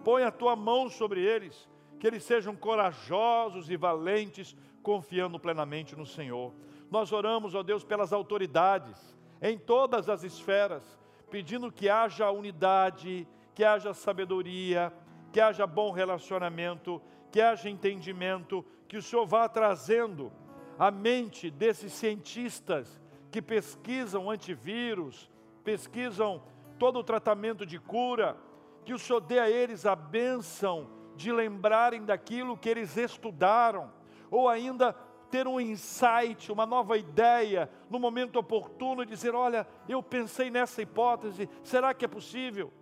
Põe 0.04 0.26
a 0.26 0.30
tua 0.32 0.56
mão 0.56 0.88
sobre 0.90 1.22
eles, 1.22 1.68
que 2.00 2.06
eles 2.06 2.24
sejam 2.24 2.56
corajosos 2.56 3.68
e 3.68 3.76
valentes, 3.76 4.56
confiando 4.84 5.40
plenamente 5.40 5.96
no 5.96 6.06
Senhor. 6.06 6.54
Nós 6.92 7.12
oramos, 7.12 7.56
ó 7.56 7.64
Deus, 7.64 7.84
pelas 7.84 8.14
autoridades 8.14 9.18
em 9.42 9.58
todas 9.58 10.08
as 10.08 10.24
esferas 10.24 10.84
pedindo 11.32 11.72
que 11.72 11.90
haja 11.90 12.30
unidade, 12.30 13.28
que 13.56 13.64
haja 13.64 13.92
sabedoria, 13.92 14.94
que 15.32 15.42
haja 15.42 15.66
bom 15.68 15.92
relacionamento, 15.92 17.02
que 17.38 17.42
haja 17.42 17.70
entendimento, 17.70 18.66
que 18.88 18.98
o 18.98 19.02
Senhor 19.02 19.24
vá 19.24 19.48
trazendo 19.48 20.32
a 20.80 20.90
mente 20.90 21.52
desses 21.52 21.94
cientistas 21.94 23.00
que 23.30 23.44
pesquisam 23.44 24.28
antivírus, 24.28 25.30
pesquisam 25.64 26.42
todo 26.80 26.98
o 26.98 27.04
tratamento 27.04 27.64
de 27.64 27.78
cura, 27.78 28.36
que 28.84 28.92
o 28.92 28.98
Senhor 28.98 29.20
dê 29.20 29.38
a 29.38 29.48
eles 29.48 29.86
a 29.86 29.96
bênção 29.96 30.90
de 31.16 31.32
lembrarem 31.32 32.04
daquilo 32.04 32.58
que 32.58 32.70
eles 32.70 32.98
estudaram, 32.98 33.94
ou 34.32 34.50
ainda 34.50 34.92
ter 35.30 35.48
um 35.48 35.62
insight, 35.62 36.52
uma 36.52 36.66
nova 36.66 36.98
ideia, 36.98 37.70
no 37.88 38.00
momento 38.00 38.40
oportuno, 38.40 39.06
dizer: 39.06 39.36
Olha, 39.36 39.68
eu 39.88 40.02
pensei 40.02 40.50
nessa 40.50 40.82
hipótese, 40.82 41.48
será 41.62 41.94
que 41.94 42.04
é 42.04 42.08
possível? 42.08 42.74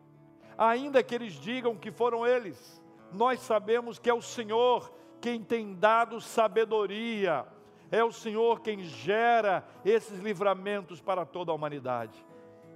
Ainda 0.57 1.03
que 1.03 1.13
eles 1.13 1.33
digam 1.33 1.75
que 1.75 1.91
foram 1.91 2.25
eles, 2.25 2.81
nós 3.15 3.39
sabemos 3.39 3.97
que 3.97 4.09
é 4.09 4.13
o 4.13 4.21
Senhor 4.21 4.91
quem 5.21 5.41
tem 5.41 5.73
dado 5.73 6.21
sabedoria, 6.21 7.45
é 7.89 8.03
o 8.03 8.11
Senhor 8.11 8.61
quem 8.61 8.83
gera 8.83 9.65
esses 9.83 10.19
livramentos 10.19 11.01
para 11.01 11.25
toda 11.25 11.51
a 11.51 11.55
humanidade. 11.55 12.25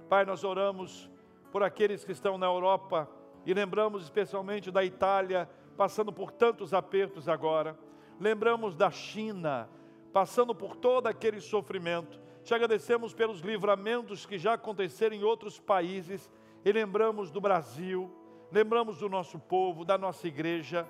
Pai, 0.08 0.24
nós 0.24 0.42
oramos 0.42 1.08
por 1.52 1.62
aqueles 1.62 2.04
que 2.04 2.12
estão 2.12 2.36
na 2.36 2.46
Europa 2.46 3.08
e 3.46 3.54
lembramos 3.54 4.02
especialmente 4.02 4.70
da 4.70 4.84
Itália, 4.84 5.48
passando 5.76 6.12
por 6.12 6.32
tantos 6.32 6.74
apertos 6.74 7.28
agora 7.28 7.78
lembramos 8.20 8.76
da 8.76 8.90
China, 8.90 9.66
passando 10.12 10.54
por 10.54 10.76
todo 10.76 11.06
aquele 11.06 11.40
sofrimento. 11.40 12.20
Te 12.44 12.54
agradecemos 12.54 13.14
pelos 13.14 13.40
livramentos 13.40 14.26
que 14.26 14.36
já 14.36 14.52
aconteceram 14.54 15.16
em 15.16 15.24
outros 15.24 15.58
países 15.58 16.30
e 16.62 16.70
lembramos 16.70 17.30
do 17.30 17.40
Brasil, 17.40 18.10
lembramos 18.52 18.98
do 18.98 19.08
nosso 19.08 19.38
povo, 19.38 19.84
da 19.84 19.96
nossa 19.96 20.26
igreja. 20.26 20.86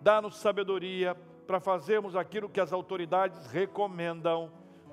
Dá-nos 0.00 0.36
sabedoria 0.36 1.16
para 1.46 1.60
fazermos 1.60 2.16
aquilo 2.16 2.48
que 2.48 2.60
as 2.60 2.72
autoridades 2.72 3.46
recomendam, 3.46 4.50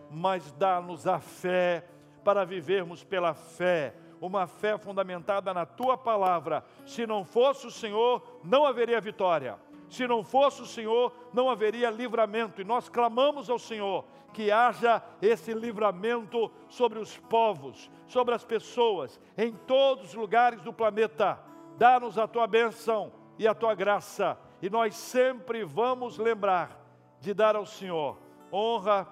mas 0.10 0.52
dá-nos 0.54 1.08
a 1.08 1.20
fé 1.20 1.86
para 2.24 2.46
vivermos 2.46 3.04
pela 3.04 3.34
fé, 3.34 3.96
uma 4.20 4.46
fé 4.48 4.78
fundamentada 4.78 5.54
na 5.54 5.66
tua 5.66 5.98
palavra. 5.98 6.64
Se 6.86 7.08
não 7.08 7.24
fosse 7.24 7.66
o 7.66 7.72
Senhor, 7.72 8.22
não 8.44 8.66
haveria 8.66 9.00
vitória. 9.00 9.58
Se 9.90 10.06
não 10.06 10.24
fosse 10.24 10.62
o 10.62 10.66
Senhor, 10.66 11.12
não 11.34 11.50
haveria 11.50 11.90
livramento. 11.90 12.62
E 12.62 12.66
nós 12.66 12.90
clamamos 12.90 13.50
ao 13.50 13.58
Senhor 13.58 14.06
que 14.34 14.52
haja 14.52 15.02
esse 15.22 15.54
livramento 15.54 16.52
sobre 16.68 17.00
os 17.00 17.18
povos, 17.18 17.90
sobre 18.06 18.36
as 18.36 18.44
pessoas, 18.44 19.20
em 19.38 19.52
todos 19.52 20.10
os 20.10 20.14
lugares 20.14 20.62
do 20.62 20.72
planeta. 20.72 21.40
Dá-nos 21.80 22.18
a 22.18 22.28
tua 22.28 22.46
bênção 22.46 23.12
e 23.40 23.48
a 23.48 23.56
tua 23.56 23.74
graça, 23.74 24.38
e 24.62 24.70
nós 24.70 24.96
sempre 24.96 25.64
vamos 25.64 26.18
lembrar 26.18 26.78
de 27.22 27.34
dar 27.34 27.56
ao 27.56 27.66
Senhor 27.66 28.20
honra, 28.52 29.08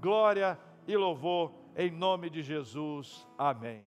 glória 0.00 0.58
e 0.86 0.96
louvor, 0.96 1.52
em 1.76 1.90
nome 1.90 2.30
de 2.30 2.42
Jesus. 2.42 3.26
Amém. 3.36 3.91